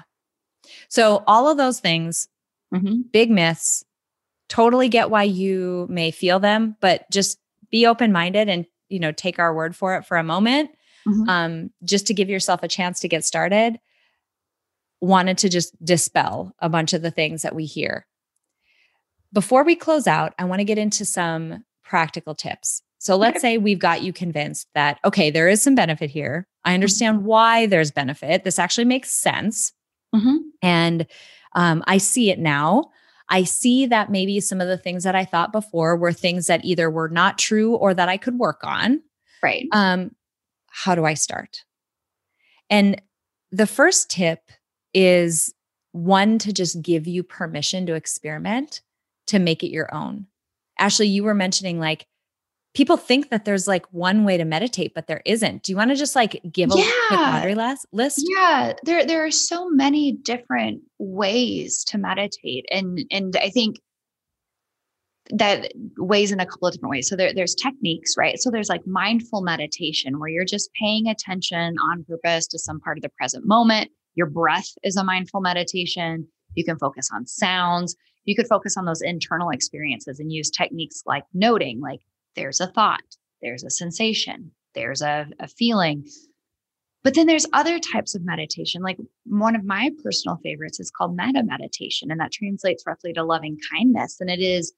So 0.90 1.24
all 1.28 1.50
of 1.50 1.58
those 1.58 1.80
things, 1.80 2.28
Mm-hmm. 2.74 3.04
big 3.14 3.32
myths, 3.32 3.86
totally 4.50 4.90
get 4.90 5.10
why 5.10 5.24
you 5.24 5.88
may 5.90 6.12
feel 6.12 6.38
them, 6.40 6.76
but 6.82 7.10
just 7.10 7.40
be 7.72 7.86
open-minded 7.88 8.50
and, 8.50 8.66
you 8.90 9.00
know, 9.00 9.14
take 9.14 9.40
our 9.40 9.56
word 9.56 9.74
for 9.74 9.96
it 9.96 10.06
for 10.06 10.18
a 10.18 10.24
moment. 10.24 10.72
Mhm. 11.06 11.28
Um, 11.30 11.70
just 11.86 12.08
to 12.08 12.14
give 12.14 12.30
yourself 12.30 12.64
a 12.64 12.68
chance 12.68 13.00
to 13.00 13.08
get 13.08 13.24
started. 13.24 13.80
Wanted 15.00 15.38
to 15.40 15.50
just 15.50 15.74
dispel 15.86 16.54
a 16.60 16.68
bunch 16.68 16.92
of 16.92 17.02
the 17.02 17.12
things 17.12 17.44
that 17.44 17.56
we 17.56 17.66
hear. 17.66 18.06
Before 19.32 19.64
we 19.64 19.76
close 19.76 20.08
out, 20.08 20.34
I 20.38 20.44
want 20.46 20.60
to 20.60 20.66
get 20.66 20.78
into 20.78 21.06
some 21.06 21.64
practical 21.84 22.36
tips. 22.36 22.82
So 23.00 23.16
let's 23.16 23.42
say 23.42 23.58
we've 23.58 23.80
got 23.80 24.02
you 24.02 24.12
convinced 24.12 24.68
that, 24.74 25.00
okay, 25.06 25.30
there 25.30 25.48
is 25.48 25.62
some 25.62 25.76
benefit 25.76 26.10
here. 26.10 26.48
I 26.66 26.74
understand 26.74 27.24
why 27.26 27.68
there's 27.68 27.92
benefit. 27.92 28.44
This 28.44 28.60
actually 28.60 28.86
makes 28.86 29.12
sense. 29.12 29.72
Mhm. 30.16 30.38
And 30.62 31.06
um, 31.54 31.84
I 31.88 31.98
see 31.98 32.32
it 32.32 32.40
now. 32.40 32.86
I 33.30 33.44
see 33.44 33.86
that 33.88 34.10
maybe 34.10 34.40
some 34.40 34.62
of 34.62 34.68
the 34.68 34.78
things 34.78 35.04
that 35.04 35.16
I 35.16 35.26
thought 35.26 35.52
before 35.52 35.96
were 35.98 36.14
things 36.14 36.48
that 36.48 36.64
either 36.64 36.90
were 36.90 37.10
not 37.10 37.38
true 37.38 37.76
or 37.76 37.94
that 37.94 38.10
I 38.10 38.18
could 38.18 38.38
work 38.38 38.62
on. 38.64 39.02
Right. 39.44 39.68
Um, 39.72 40.12
how 40.70 40.96
do 40.96 41.06
I 41.06 41.14
start? 41.14 41.64
And 42.70 43.02
the 43.52 43.68
first 43.68 44.10
tip 44.10 44.40
is 44.94 45.54
one 45.92 46.38
to 46.40 46.54
just 46.54 46.82
give 46.82 47.08
you 47.08 47.24
permission 47.24 47.86
to 47.86 47.94
experiment, 47.96 48.82
to 49.28 49.40
make 49.40 49.64
it 49.64 49.72
your 49.72 49.94
own. 49.94 50.28
Ashley, 50.80 51.08
you 51.08 51.24
were 51.24 51.34
mentioning 51.34 51.80
like 51.80 52.08
people 52.78 52.96
think 52.96 53.32
that 53.32 53.44
there's 53.44 53.68
like 53.68 53.88
one 53.92 54.24
way 54.24 54.38
to 54.38 54.46
meditate, 54.46 54.94
but 54.94 55.08
there 55.08 55.24
isn't. 55.26 55.64
Do 55.64 55.72
you 55.72 55.76
want 55.76 55.90
to 55.90 55.96
just 55.96 56.16
like 56.16 56.40
give 56.52 56.70
a 56.70 56.74
quick 56.76 56.86
Yeah. 57.10 57.18
laundry 57.32 57.56
list? 57.92 58.24
Yeah, 58.30 58.74
there 58.84 59.04
there 59.04 59.26
are 59.26 59.32
so 59.32 59.68
many 59.68 60.12
different 60.12 60.82
ways 61.00 61.84
to 61.86 61.98
meditate, 61.98 62.66
and 62.72 63.04
and 63.10 63.36
I 63.36 63.50
think 63.50 63.78
that 65.32 65.72
ways 65.98 66.32
in 66.32 66.40
a 66.40 66.46
couple 66.46 66.68
of 66.68 66.74
different 66.76 66.92
ways. 66.92 67.10
So 67.10 67.16
there, 67.18 67.34
there's 67.34 67.56
techniques, 67.56 68.14
right? 68.16 68.40
So 68.40 68.50
there's 68.52 68.70
like 68.70 68.86
mindful 68.86 69.42
meditation 69.42 70.20
where 70.20 70.30
you're 70.30 70.46
just 70.46 70.70
paying 70.80 71.08
attention 71.08 71.76
on 71.80 72.06
purpose 72.06 72.48
to 72.48 72.60
some 72.60 72.80
part 72.80 72.98
of 72.98 73.02
the 73.02 73.10
present 73.10 73.46
moment. 73.46 73.90
Your 74.16 74.28
breath 74.28 74.70
is 74.84 74.96
a 74.96 75.04
mindful 75.04 75.42
meditation. 75.42 76.28
You 76.54 76.64
can 76.64 76.78
focus 76.78 77.10
on 77.14 77.26
sounds. 77.26 77.96
You 78.24 78.36
could 78.36 78.48
focus 78.48 78.78
on 78.78 78.86
those 78.86 79.02
internal 79.02 79.50
experiences 79.50 80.20
and 80.20 80.32
use 80.32 80.50
techniques 80.50 81.02
like 81.06 81.24
noting, 81.34 81.82
like 81.82 82.00
there's 82.38 82.62
a 82.62 82.68
thought, 82.68 83.04
there's 83.42 83.64
a 83.64 83.70
sensation, 83.70 84.52
there's 84.76 85.02
a, 85.02 85.28
a 85.40 85.48
feeling. 85.48 86.08
But 87.04 87.16
then 87.16 87.28
there's 87.28 87.46
other 87.54 87.80
types 87.80 88.16
of 88.16 88.26
meditation. 88.26 88.82
Like 88.82 88.98
one 89.26 89.56
of 89.56 89.66
my 89.66 89.92
personal 90.04 90.38
favorites 90.44 90.80
is 90.80 90.92
called 90.92 91.16
metta 91.16 91.44
meditation, 91.44 92.12
and 92.12 92.20
that 92.20 92.32
translates 92.32 92.84
roughly 92.86 93.14
to 93.14 93.24
loving 93.24 93.58
kindness. 93.72 94.18
And 94.20 94.30
it 94.30 94.40
is 94.40 94.74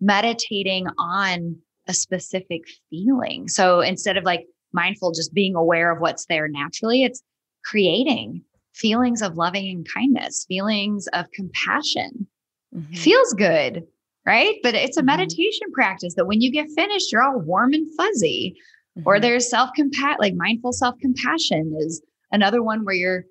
meditating 0.00 0.86
on 0.98 1.56
a 1.86 1.94
specific 1.94 2.62
feeling. 2.90 3.48
So 3.48 3.80
instead 3.80 4.16
of 4.16 4.24
like 4.24 4.46
mindful, 4.72 5.12
just 5.12 5.34
being 5.34 5.54
aware 5.54 5.92
of 5.92 6.00
what's 6.00 6.26
there 6.26 6.48
naturally, 6.48 7.04
it's 7.04 7.22
creating 7.64 8.42
feelings 8.74 9.22
of 9.22 9.36
loving 9.36 9.68
and 9.68 9.86
kindness, 9.94 10.44
feelings 10.48 11.06
of 11.08 11.30
compassion. 11.32 12.26
Mhm. 12.74 12.98
Feels 12.98 13.32
good, 13.34 13.86
right? 14.26 14.56
But 14.62 14.74
it's 14.74 14.96
a 14.96 15.02
Mhm. 15.02 15.06
meditation 15.06 15.70
practice 15.72 16.14
that 16.14 16.26
when 16.26 16.40
you 16.40 16.50
get 16.50 16.68
finished, 16.74 17.12
you're 17.12 17.22
all 17.22 17.40
warm 17.40 17.72
and 17.72 17.86
fuzzy 17.96 18.56
or 19.04 19.16
Mhm. 19.18 19.22
there's 19.22 19.50
self 19.50 19.70
compassion 19.74 20.16
like 20.20 20.34
mindful 20.36 20.72
self 20.72 20.94
compassion 21.00 21.74
is 21.80 22.00
another 22.30 22.62
one 22.62 22.84
where 22.84 22.94
you're 22.94 23.24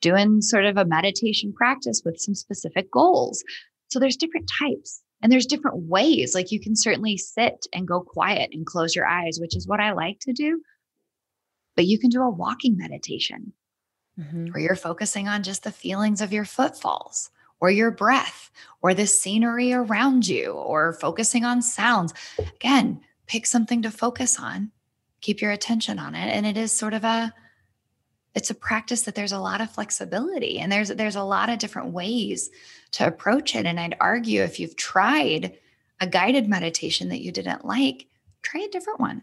doing 0.00 0.40
sort 0.40 0.64
of 0.64 0.76
a 0.76 0.84
meditation 0.84 1.52
practice 1.52 2.02
with 2.04 2.18
some 2.18 2.34
specific 2.34 2.90
goals 2.90 3.44
so 3.88 3.98
there's 4.00 4.16
different 4.16 4.48
types 4.58 5.02
and 5.22 5.30
there's 5.30 5.46
different 5.46 5.76
ways 5.88 6.34
like 6.34 6.50
you 6.50 6.58
can 6.58 6.74
certainly 6.74 7.16
sit 7.18 7.66
and 7.72 7.86
go 7.86 8.00
quiet 8.00 8.48
and 8.52 8.64
close 8.66 8.96
your 8.96 9.06
eyes 9.06 9.38
which 9.40 9.54
is 9.54 9.68
what 9.68 9.78
i 9.78 9.92
like 9.92 10.18
to 10.20 10.32
do 10.32 10.60
but 11.76 11.86
you 11.86 11.98
can 11.98 12.08
do 12.10 12.22
a 12.22 12.30
walking 12.30 12.76
meditation 12.76 13.52
Mhm. 14.18 14.52
where 14.52 14.62
you're 14.62 14.74
focusing 14.76 15.28
on 15.28 15.42
just 15.42 15.62
the 15.64 15.70
feelings 15.72 16.20
of 16.20 16.32
your 16.32 16.44
footfalls 16.44 17.30
or 17.60 17.70
your 17.70 17.90
breath 17.90 18.50
or 18.82 18.94
the 18.94 19.06
scenery 19.06 19.72
around 19.72 20.26
you 20.26 20.52
or 20.52 20.94
focusing 20.94 21.44
on 21.44 21.62
sounds. 21.62 22.12
Again, 22.38 23.00
pick 23.26 23.46
something 23.46 23.82
to 23.82 23.90
focus 23.90 24.38
on, 24.40 24.70
keep 25.20 25.40
your 25.40 25.52
attention 25.52 25.98
on 25.98 26.14
it. 26.14 26.28
And 26.28 26.46
it 26.46 26.56
is 26.56 26.72
sort 26.72 26.94
of 26.94 27.04
a 27.04 27.32
it's 28.32 28.50
a 28.50 28.54
practice 28.54 29.02
that 29.02 29.16
there's 29.16 29.32
a 29.32 29.40
lot 29.40 29.60
of 29.60 29.70
flexibility 29.72 30.60
and 30.60 30.70
there's 30.70 30.88
there's 30.88 31.16
a 31.16 31.22
lot 31.24 31.48
of 31.50 31.58
different 31.58 31.92
ways 31.92 32.48
to 32.92 33.06
approach 33.06 33.54
it. 33.54 33.66
And 33.66 33.78
I'd 33.78 33.96
argue 34.00 34.42
if 34.42 34.60
you've 34.60 34.76
tried 34.76 35.58
a 36.00 36.06
guided 36.06 36.48
meditation 36.48 37.08
that 37.10 37.20
you 37.20 37.32
didn't 37.32 37.64
like, 37.64 38.06
try 38.42 38.62
a 38.62 38.68
different 38.68 39.00
one 39.00 39.22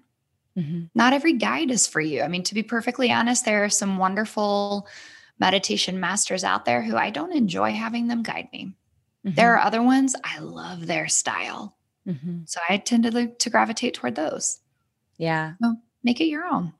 Mhm. 0.57 0.89
not 0.95 1.13
every 1.13 1.33
guide 1.33 1.69
is 1.69 1.85
for 1.85 2.01
you. 2.01 2.23
I 2.23 2.27
mean, 2.27 2.41
to 2.43 2.55
be 2.55 2.63
perfectly 2.63 3.11
honest, 3.11 3.45
there 3.45 3.63
are 3.63 3.69
some 3.69 3.97
wonderful 3.99 4.87
meditation 5.39 5.99
masters 5.99 6.43
out 6.43 6.65
there 6.65 6.81
who 6.81 6.95
I 6.95 7.09
don't 7.09 7.35
enjoy 7.35 7.71
having 7.71 8.07
them 8.07 8.23
guide 8.23 8.49
me. 8.51 8.73
There 9.23 9.55
are 9.55 9.59
other 9.65 9.81
ones 9.83 10.15
I 10.23 10.39
love 10.39 10.87
their 10.87 11.07
style. 11.09 11.75
Mhm. 12.07 12.47
So 12.47 12.61
I 12.69 12.77
tend 12.77 13.03
to, 13.03 13.27
to 13.27 13.49
gravitate 13.49 13.93
toward 13.93 14.15
those. 14.15 14.61
Yeah. 15.17 15.53
So 15.61 15.75
make 16.03 16.21
it 16.21 16.27
your 16.27 16.45
own. 16.45 16.73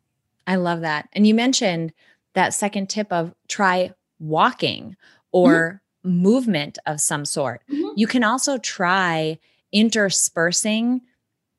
I 0.46 0.56
love 0.56 0.80
that. 0.82 1.10
And 1.12 1.28
you 1.28 1.34
mentioned 1.34 1.92
that 2.36 2.54
second 2.54 2.90
tip 2.90 3.12
of 3.12 3.34
try 3.50 3.94
walking 4.20 4.96
or 5.34 5.82
movement 6.04 6.78
of 6.86 7.02
some 7.02 7.26
sort. 7.26 7.62
Mhm. 7.70 7.94
You 7.98 8.08
can 8.08 8.24
also 8.24 8.58
try 8.60 9.38
interspersing 9.74 11.02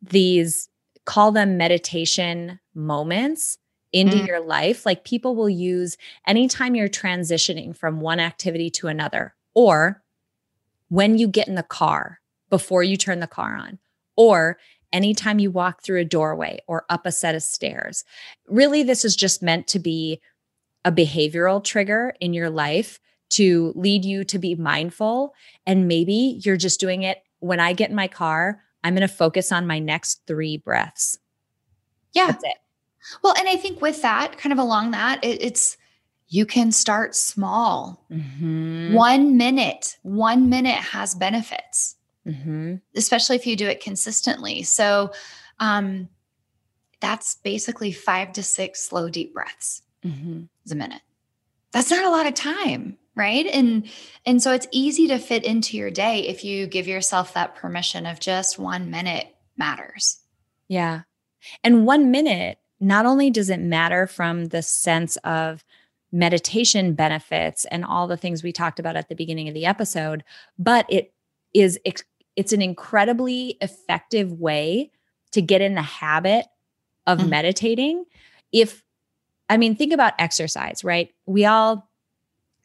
these, 0.01 0.71
call 1.05 1.33
them 1.33 1.59
meditation 1.59 2.59
moments 2.75 3.59
into 3.93 4.17
Mm. 4.19 4.27
your 4.27 4.41
life. 4.41 4.85
Like 4.85 5.05
people 5.05 5.35
will 5.35 5.49
use 5.49 5.97
anytime 6.27 6.75
you're 6.75 6.89
transitioning 6.89 7.77
from 7.77 8.01
one 8.01 8.21
activity 8.21 8.71
to 8.71 8.89
another, 8.89 9.35
or 9.55 10.03
when 10.89 11.19
you 11.19 11.29
get 11.29 11.49
in 11.49 11.55
the 11.55 11.63
car 11.63 12.21
before 12.51 12.83
you 12.83 12.97
turn 12.97 13.21
the 13.21 13.27
car 13.27 13.57
on, 13.57 13.79
or 14.17 14.59
anytime 14.93 15.39
you 15.39 15.51
walk 15.51 15.83
through 15.83 16.01
a 16.01 16.05
doorway 16.05 16.59
or 16.67 16.85
up 16.89 17.05
a 17.05 17.13
set 17.13 17.35
of 17.35 17.43
stairs. 17.43 18.05
Really, 18.47 18.83
this 18.83 19.05
is 19.05 19.15
just 19.15 19.43
meant 19.43 19.67
to 19.69 19.79
be 19.79 20.21
a 20.85 20.91
behavioral 20.91 21.63
trigger 21.63 22.15
in 22.21 22.33
your 22.33 22.49
life 22.49 22.99
to 23.31 23.75
lead 23.77 24.07
you 24.07 24.25
to 24.25 24.39
be 24.39 24.55
mindful. 24.55 25.35
And 25.67 25.87
maybe 25.89 26.41
you're 26.43 26.57
just 26.57 26.81
doing 26.81 27.03
it 27.03 27.19
when 27.41 27.61
I 27.61 27.75
get 27.75 27.91
in 27.91 27.97
my 27.97 28.09
car, 28.09 28.63
I'm 28.83 28.95
going 28.95 29.07
to 29.07 29.13
focus 29.15 29.53
on 29.53 29.67
my 29.67 29.79
next 29.79 30.23
three 30.27 30.57
breaths. 30.57 31.19
Yeah. 32.15 32.29
That's 32.29 32.45
it. 32.45 32.57
Well, 33.23 33.35
and 33.39 33.49
I 33.49 33.57
think 33.57 33.81
with 33.81 34.03
that, 34.03 34.39
kind 34.39 34.53
of 34.53 34.59
along 34.59 34.91
that, 34.93 35.23
it, 35.25 35.43
it's 35.43 35.77
you 36.29 36.45
can 36.45 36.73
start 36.73 37.15
small. 37.15 38.05
Mhm. 38.11 38.93
One 38.95 39.37
minute, 39.37 39.97
one 40.03 40.49
minute 40.49 40.77
has 40.77 41.15
benefits. 41.15 41.95
Mhm. 42.27 42.83
especially 42.95 43.37
if 43.37 43.47
you 43.47 43.57
do 43.57 43.67
it 43.67 43.81
consistently. 43.83 44.63
So 44.63 45.13
um, 45.61 46.11
that's 47.01 47.37
basically 47.37 47.91
five 47.91 48.35
to 48.35 48.43
six 48.43 48.85
slow, 48.85 49.09
deep 49.09 49.33
breaths 49.33 49.81
Mhm. 50.05 50.49
is 50.67 50.73
a 50.73 50.75
minute. 50.77 51.01
That's 51.73 51.91
not 51.91 52.05
a 52.05 52.11
lot 52.11 52.27
of 52.27 52.35
time, 52.35 52.99
right? 53.15 53.47
And 53.47 53.89
and 54.27 54.43
so 54.43 54.53
it's 54.53 54.67
easy 54.73 55.07
to 55.09 55.19
fit 55.19 55.45
into 55.45 55.79
your 55.79 55.91
day 55.91 56.27
if 56.29 56.45
you 56.45 56.67
give 56.67 56.87
yourself 56.87 57.33
that 57.33 57.55
permission 57.55 58.05
of 58.05 58.21
just 58.21 58.59
one 58.59 58.91
minute 58.91 59.35
matters. 59.57 60.19
Yeah. 60.69 61.03
And 61.65 61.87
one 61.87 62.11
minute, 62.11 62.59
not 62.81 63.07
only 63.07 63.31
does 63.31 63.51
it 63.51 63.61
matter 63.61 64.07
from 64.07 64.47
the 64.47 64.63
sense 64.63 65.17
of 65.19 65.65
meditation 66.13 66.95
benefits 66.95 67.65
and 67.67 67.85
all 67.85 68.07
the 68.07 68.17
things 68.17 68.43
we 68.43 68.53
talked 68.53 68.79
about 68.79 68.97
at 68.97 69.09
the 69.09 69.15
beginning 69.15 69.49
of 69.49 69.55
the 69.55 69.67
episode, 69.67 70.25
but 70.59 70.87
it 70.89 71.13
is 71.55 71.79
it's 72.37 72.53
an 72.53 72.63
incredibly 72.63 73.59
effective 73.61 74.33
way 74.33 74.91
to 75.33 75.43
get 75.43 75.61
in 75.61 75.75
the 75.75 75.83
habit 75.83 76.47
of 77.07 77.19
Mhm. 77.19 77.29
meditating. 77.29 78.05
If 78.53 78.83
I 79.51 79.57
mean, 79.57 79.75
think 79.77 79.93
about 79.95 80.13
exercise, 80.19 80.85
right? 80.85 81.11
We 81.27 81.47
all 81.47 81.88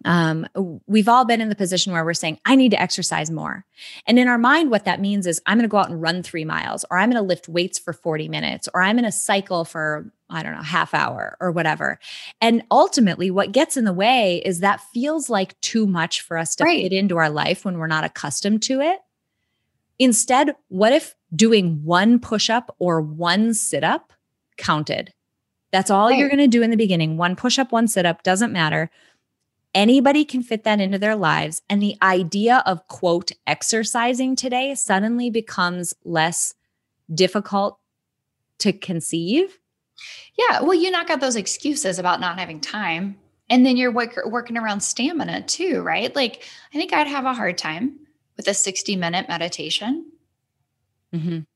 um 0.05 0.47
we've 0.87 1.07
all 1.07 1.25
been 1.25 1.41
in 1.41 1.49
the 1.49 1.55
position 1.55 1.93
where 1.93 2.03
we're 2.03 2.13
saying 2.13 2.39
I 2.45 2.55
need 2.55 2.71
to 2.71 2.81
exercise 2.81 3.31
more. 3.31 3.65
And 4.05 4.19
in 4.19 4.27
our 4.27 4.37
mind, 4.37 4.71
what 4.71 4.85
that 4.85 4.99
means 4.99 5.25
is 5.27 5.41
I'm 5.45 5.57
going 5.57 5.63
to 5.63 5.69
go 5.71 5.77
out 5.77 5.89
and 5.89 6.01
run 6.01 6.23
three 6.23 6.45
miles, 6.45 6.83
or 6.91 6.97
I'm 6.97 7.09
going 7.09 7.21
to 7.21 7.27
lift 7.27 7.47
weights 7.47 7.79
for 7.79 7.93
40 7.93 8.27
minutes, 8.29 8.67
or 8.73 8.81
I'm 8.81 8.95
going 8.95 9.05
to 9.05 9.11
cycle 9.11 9.65
for, 9.65 10.11
I 10.29 10.43
don't 10.43 10.53
know, 10.55 10.61
half 10.61 10.93
hour 10.93 11.37
or 11.39 11.51
whatever. 11.51 11.99
And 12.41 12.63
ultimately, 12.69 13.31
what 13.31 13.51
gets 13.51 13.77
in 13.77 13.85
the 13.85 13.93
way 13.93 14.41
is 14.45 14.59
that 14.59 14.81
feels 14.93 15.29
like 15.29 15.59
too 15.61 15.87
much 15.87 16.21
for 16.21 16.37
us 16.37 16.55
to 16.57 16.63
Right. 16.63 16.83
fit 16.83 16.93
into 16.93 17.17
our 17.17 17.29
life 17.29 17.63
when 17.65 17.77
we're 17.77 17.87
not 17.87 18.03
accustomed 18.03 18.61
to 18.63 18.81
it. 18.81 18.99
Instead, 19.99 20.55
what 20.69 20.91
if 20.91 21.15
doing 21.35 21.83
one 21.83 22.19
push 22.19 22.49
up 22.49 22.75
or 22.79 23.01
one 23.01 23.53
sit 23.53 23.83
up 23.83 24.11
counted? 24.57 25.13
That's 25.71 25.89
all 25.89 26.11
you're 26.11 26.29
going 26.29 26.39
to 26.39 26.47
do 26.47 26.61
in 26.61 26.69
the 26.69 26.77
beginning. 26.77 27.17
One 27.17 27.35
push 27.35 27.57
up, 27.57 27.71
one 27.71 27.87
sit 27.87 28.05
up, 28.05 28.21
doesn't 28.21 28.51
matter. 28.51 28.91
Anybody 29.73 30.23
can 30.23 30.43
fit 30.43 30.63
that 30.65 30.79
into 30.79 30.99
their 30.99 31.15
lives. 31.15 31.61
And 31.69 31.81
the 31.81 31.97
idea 32.01 32.61
of, 32.65 32.87
quote, 32.87 33.31
exercising 33.47 34.35
today 34.35 34.75
suddenly 34.75 35.29
becomes 35.29 35.93
less 36.03 36.53
difficult 37.13 37.79
to 38.59 38.71
conceive. 38.71 39.59
Yeah. 40.37 40.61
Well, 40.61 40.73
you 40.75 40.91
knock 40.91 41.09
out 41.09 41.21
those 41.21 41.35
excuses 41.35 41.97
about 41.99 42.19
not 42.19 42.37
having 42.39 42.59
time. 42.59 43.17
And 43.49 43.65
then 43.65 43.75
you're 43.77 43.91
work- 43.91 44.19
working 44.25 44.57
around 44.57 44.81
stamina 44.81 45.41
too, 45.43 45.81
right? 45.81 46.15
Like, 46.15 46.43
I 46.73 46.77
think 46.77 46.93
I'd 46.93 47.07
have 47.07 47.25
a 47.25 47.33
hard 47.33 47.57
time 47.57 47.99
with 48.37 48.47
a 48.47 48.53
60 48.53 48.95
minute 48.95 49.27
meditation. 49.27 50.05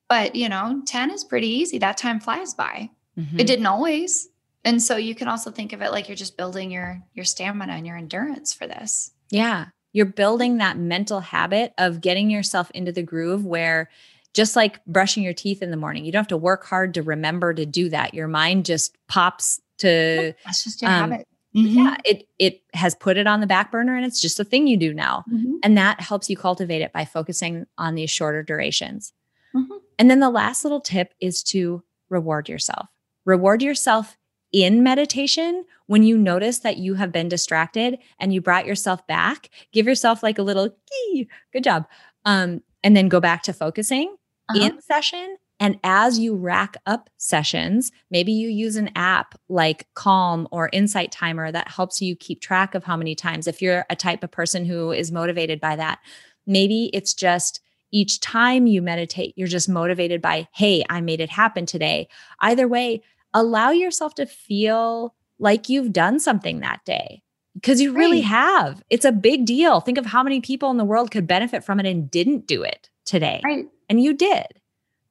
But, 0.09 0.35
you 0.35 0.49
know, 0.49 0.81
10 0.85 1.11
is 1.11 1.23
pretty 1.23 1.47
easy. 1.47 1.77
That 1.79 1.97
time 1.97 2.19
flies 2.19 2.53
by. 2.53 2.89
Mhm. 3.17 3.39
It 3.39 3.47
didn't 3.47 3.65
always. 3.65 4.29
And 4.67 4.81
so 4.83 4.97
you 4.97 5.15
can 5.15 5.27
also 5.27 5.49
think 5.49 5.71
of 5.73 5.81
it 5.81 5.91
like 5.91 6.09
you're 6.09 6.15
just 6.15 6.37
building 6.37 6.71
your 6.71 7.01
your 7.13 7.25
stamina 7.25 7.73
and 7.73 7.87
your 7.87 7.97
endurance 7.97 8.53
for 8.53 8.67
this. 8.67 9.11
Yeah. 9.29 9.67
You're 9.93 10.05
building 10.05 10.57
that 10.57 10.77
mental 10.77 11.21
habit 11.21 11.73
of 11.77 12.01
getting 12.01 12.29
yourself 12.29 12.69
into 12.71 12.91
the 12.91 13.01
groove 13.01 13.45
where 13.45 13.89
just 14.33 14.55
like 14.55 14.83
brushing 14.85 15.23
your 15.23 15.33
teeth 15.33 15.63
in 15.63 15.71
the 15.71 15.77
morning, 15.77 16.05
you 16.05 16.11
don't 16.11 16.19
have 16.19 16.27
to 16.27 16.37
work 16.37 16.65
hard 16.65 16.93
to 16.95 17.01
remember 17.01 17.53
to 17.53 17.65
do 17.65 17.89
that. 17.89 18.13
Your 18.13 18.27
mind 18.27 18.65
just 18.65 18.95
pops 19.07 19.59
to 19.79 20.33
That's 20.45 20.63
just 20.63 20.81
your 20.81 20.91
Um, 20.91 21.11
habit. 21.11 21.27
Mm-hmm. 21.55 21.79
Yeah, 21.79 21.97
it 22.05 22.27
it 22.37 22.61
has 22.73 22.93
put 22.93 23.17
it 23.17 23.25
on 23.25 23.39
the 23.39 23.47
back 23.47 23.71
burner 23.71 23.95
and 23.95 24.05
it's 24.05 24.21
just 24.21 24.39
a 24.39 24.43
thing 24.43 24.67
you 24.67 24.77
do 24.77 24.93
now. 24.93 25.23
Mhm. 25.31 25.53
And 25.63 25.77
that 25.77 26.01
helps 26.01 26.29
you 26.29 26.35
cultivate 26.37 26.81
it 26.81 26.91
by 26.91 27.05
focusing 27.05 27.65
on 27.77 27.95
these 27.95 28.11
shorter 28.11 28.43
durations. 28.43 29.13
Mhm. 29.55 29.79
And 29.97 30.11
then 30.11 30.19
the 30.19 30.29
last 30.29 30.63
little 30.65 30.81
tip 30.81 31.13
is 31.21 31.41
to 31.43 31.83
reward 32.09 32.49
yourself. 32.49 32.89
Reward 33.25 33.63
yourself 33.63 34.17
in 34.51 34.83
meditation 34.83 35.65
when 35.87 36.03
you 36.03 36.17
notice 36.17 36.59
that 36.59 36.77
you 36.77 36.95
have 36.95 37.11
been 37.11 37.29
distracted 37.29 37.97
and 38.19 38.33
you 38.33 38.41
brought 38.41 38.65
yourself 38.65 39.05
back. 39.07 39.49
Give 39.71 39.85
yourself 39.85 40.23
like 40.23 40.37
a 40.37 40.43
little 40.43 40.75
"Yee, 40.91 41.27
good 41.53 41.63
job. 41.63 41.85
Um, 42.25 42.61
and 42.83 42.95
then 42.95 43.09
go 43.09 43.19
back 43.19 43.43
to 43.43 43.53
focusing 43.53 44.15
Uh-huh. 44.49 44.65
in 44.65 44.81
session. 44.81 45.37
And 45.59 45.79
as 45.83 46.19
you 46.19 46.35
rack 46.35 46.77
up 46.85 47.09
sessions, 47.17 47.91
maybe 48.11 48.31
you 48.31 48.47
use 48.47 48.75
an 48.75 48.91
app 48.95 49.33
like 49.49 49.87
Calm 49.95 50.47
or 50.51 50.69
Insight 50.71 51.11
Timer 51.11 51.51
that 51.51 51.67
helps 51.67 51.99
you 52.01 52.15
keep 52.15 52.41
track 52.41 52.75
of 52.75 52.83
how 52.83 52.95
many 52.95 53.15
times. 53.15 53.47
If 53.47 53.61
you're 53.61 53.85
a 53.89 53.95
type 53.95 54.23
of 54.23 54.31
person 54.31 54.65
who 54.65 54.91
is 54.91 55.11
motivated 55.11 55.59
by 55.59 55.75
that, 55.77 55.99
maybe 56.45 56.91
it's 56.93 57.13
just 57.13 57.59
each 57.91 58.19
time 58.19 58.67
you 58.67 58.81
meditate, 58.81 59.33
you're 59.35 59.47
just 59.47 59.67
motivated 59.67 60.21
by, 60.21 60.47
hey, 60.53 60.83
I 60.89 61.01
made 61.01 61.21
it 61.21 61.29
happen 61.29 61.65
today. 61.65 62.07
Either 62.41 62.67
way, 62.67 63.01
allow 63.39 63.71
yourself 63.71 64.15
to 64.15 64.25
feel 64.25 65.13
like 65.39 65.69
you've 65.69 65.93
done 65.93 66.19
something 66.19 66.61
that 66.61 66.83
day 66.85 67.21
because 67.53 67.79
you 67.79 67.93
really 67.93 68.21
have. 68.21 68.81
It's 68.89 69.05
a 69.05 69.11
big 69.11 69.45
deal. 69.45 69.79
Think 69.79 69.97
of 69.97 70.05
how 70.05 70.23
many 70.23 70.41
people 70.41 70.71
in 70.71 70.77
the 70.77 70.85
world 70.85 71.11
could 71.11 71.27
benefit 71.27 71.63
from 71.63 71.79
it 71.79 71.85
and 71.85 72.09
didn't 72.09 72.47
do 72.47 72.63
it 72.63 72.89
today. 73.05 73.41
Right. 73.43 73.67
And 73.89 74.01
you 74.01 74.13
did. 74.13 74.45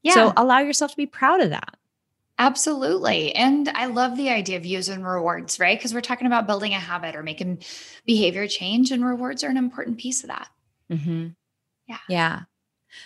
Yeah. 0.02 0.14
So 0.14 0.32
allow 0.36 0.58
yourself 0.58 0.90
to 0.92 0.96
be 0.96 1.06
proud 1.06 1.40
of 1.40 1.50
that. 1.50 1.76
Absolutely. 2.38 3.34
And 3.34 3.68
I 3.70 3.86
love 3.86 4.16
the 4.16 4.28
idea 4.28 4.58
of 4.58 4.66
using 4.66 5.02
rewards, 5.02 5.58
right? 5.58 5.78
Because 5.78 5.94
we're 5.94 6.02
talking 6.02 6.26
about 6.26 6.46
building 6.46 6.72
a 6.72 6.78
habit 6.78 7.16
or 7.16 7.22
making 7.22 7.62
behavior 8.04 8.46
change, 8.46 8.90
and 8.90 9.04
rewards 9.04 9.42
are 9.42 9.48
an 9.48 9.56
important 9.56 9.98
piece 9.98 10.22
of 10.22 10.28
that. 10.28 10.48
Mm-hmm. 10.90 11.28
Yeah. 11.88 11.98
Yeah. 12.08 12.40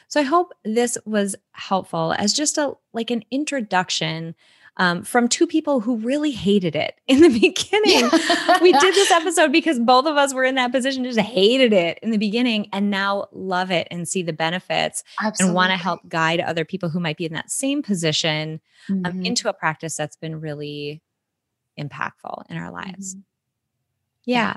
So 0.09 0.21
I 0.21 0.25
hope 0.25 0.53
this 0.65 0.99
was 1.05 1.37
helpful 1.53 2.13
as 2.19 2.33
just 2.33 2.59
a 2.59 2.73
like 2.93 3.11
an 3.11 3.25
introduction 3.31 4.35
um, 4.81 5.03
from 5.03 5.29
two 5.29 5.47
people 5.47 5.79
who 5.81 5.97
really 5.99 6.31
hated 6.33 6.75
it 6.75 6.99
in 7.07 7.21
the 7.21 7.29
beginning. 7.39 8.09
we 8.63 8.73
did 8.73 8.95
this 8.95 9.11
episode 9.11 9.53
because 9.53 9.79
both 9.79 10.07
of 10.07 10.17
us 10.17 10.33
were 10.35 10.43
in 10.43 10.55
that 10.57 10.73
position, 10.73 11.05
just 11.05 11.19
hated 11.21 11.73
it 11.73 11.99
in 12.03 12.11
the 12.11 12.17
beginning, 12.17 12.69
and 12.73 12.91
now 12.91 13.27
love 13.31 13.71
it 13.71 13.87
and 13.91 14.09
see 14.09 14.23
the 14.23 14.33
benefits 14.33 15.05
and 15.39 15.55
want 15.55 15.71
to 15.71 15.77
help 15.77 16.09
guide 16.09 16.41
other 16.41 16.65
people 16.65 16.89
who 16.89 16.99
might 16.99 17.17
be 17.19 17.27
in 17.27 17.35
that 17.35 17.51
same 17.51 17.83
position 17.83 18.61
um, 18.89 19.03
Mhm. 19.05 19.27
into 19.27 19.49
a 19.49 19.53
practice 19.53 19.95
that's 19.97 20.17
been 20.17 20.41
really 20.41 21.03
impactful 21.79 22.45
in 22.51 22.57
our 22.57 22.71
lives. 22.73 23.15
Mhm. 23.17 23.23
Yeah. 24.25 24.57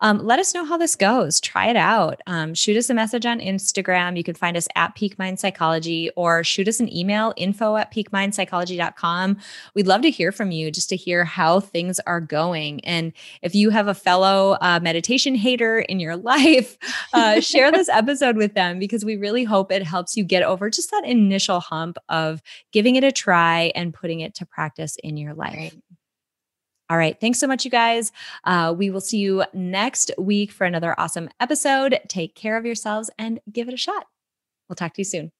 Um, 0.00 0.18
let 0.18 0.38
us 0.38 0.54
know 0.54 0.64
how 0.64 0.76
this 0.76 0.96
goes. 0.96 1.40
Try 1.40 1.68
it 1.68 1.76
out. 1.76 2.20
Um, 2.26 2.54
shoot 2.54 2.76
us 2.76 2.90
a 2.90 2.94
message 2.94 3.26
on 3.26 3.40
Instagram. 3.40 4.16
You 4.16 4.24
can 4.24 4.34
find 4.34 4.56
us 4.56 4.68
at 4.76 4.94
Peak 4.94 5.18
Mind 5.18 5.40
Psychology 5.40 6.10
or 6.16 6.44
shoot 6.44 6.68
us 6.68 6.80
an 6.80 6.94
email 6.94 7.32
info 7.36 7.76
at 7.76 7.92
peakmindpsychology.com. 7.92 9.36
We'd 9.74 9.86
love 9.86 10.02
to 10.02 10.10
hear 10.10 10.32
from 10.32 10.50
you 10.50 10.70
just 10.70 10.88
to 10.90 10.96
hear 10.96 11.24
how 11.24 11.60
things 11.60 12.00
are 12.00 12.20
going. 12.20 12.84
And 12.84 13.12
if 13.42 13.54
you 13.54 13.70
have 13.70 13.88
a 13.88 13.94
fellow 13.94 14.56
uh, 14.60 14.80
meditation 14.82 15.34
hater 15.34 15.78
in 15.78 16.00
your 16.00 16.16
life, 16.24 16.76
uh, 17.12 17.40
share 17.40 17.70
this 17.70 17.88
episode 17.92 18.36
with 18.36 18.54
them 18.54 18.78
because 18.78 19.04
we 19.04 19.16
really 19.16 19.44
hope 19.44 19.70
it 19.72 19.82
helps 19.82 20.16
you 20.16 20.24
get 20.24 20.42
over 20.42 20.70
just 20.70 20.90
that 20.90 21.04
initial 21.04 21.60
hump 21.60 21.96
of 22.08 22.42
giving 22.72 22.96
it 22.96 23.04
a 23.04 23.12
try 23.12 23.72
and 23.74 23.94
putting 23.94 24.20
it 24.20 24.34
to 24.34 24.46
practice 24.46 24.96
in 25.02 25.16
your 25.16 25.34
life. 25.34 25.54
Right. 25.54 25.74
All 26.90 26.98
right. 26.98 27.18
Thanks 27.18 27.40
so 27.40 27.46
much, 27.46 27.64
you 27.64 27.70
guys. 27.70 28.12
Uh, 28.44 28.74
we 28.76 28.90
will 28.90 29.00
see 29.00 29.18
you 29.18 29.44
next 29.54 30.10
week 30.18 30.52
for 30.52 30.66
another 30.66 30.94
awesome 30.98 31.30
episode. 31.40 31.98
Take 32.08 32.34
care 32.34 32.56
of 32.56 32.66
yourselves 32.66 33.10
and 33.18 33.40
give 33.50 33.68
it 33.68 33.74
a 33.74 33.78
shot. 33.78 34.06
We'll 34.68 34.76
talk 34.76 34.94
to 34.94 35.00
you 35.00 35.04
soon. 35.04 35.32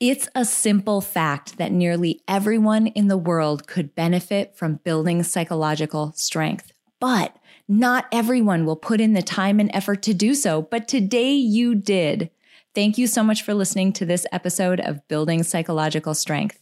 It's 0.00 0.28
a 0.34 0.44
simple 0.44 1.00
fact 1.00 1.58
that 1.58 1.70
nearly 1.70 2.22
everyone 2.26 2.88
in 2.88 3.06
the 3.06 3.16
world 3.16 3.68
could 3.68 3.94
benefit 3.94 4.56
from 4.56 4.80
building 4.82 5.22
psychological 5.22 6.12
strength, 6.16 6.72
but 7.00 7.36
not 7.68 8.06
everyone 8.10 8.66
will 8.66 8.76
put 8.76 9.00
in 9.00 9.12
the 9.12 9.22
time 9.22 9.60
and 9.60 9.70
effort 9.72 10.02
to 10.02 10.12
do 10.12 10.34
so. 10.34 10.60
But 10.60 10.88
today 10.88 11.32
you 11.32 11.74
did. 11.74 12.30
Thank 12.74 12.98
you 12.98 13.06
so 13.06 13.22
much 13.22 13.42
for 13.42 13.54
listening 13.54 13.92
to 13.94 14.04
this 14.04 14.26
episode 14.32 14.80
of 14.80 15.06
Building 15.06 15.42
Psychological 15.42 16.14
Strength. 16.14 16.61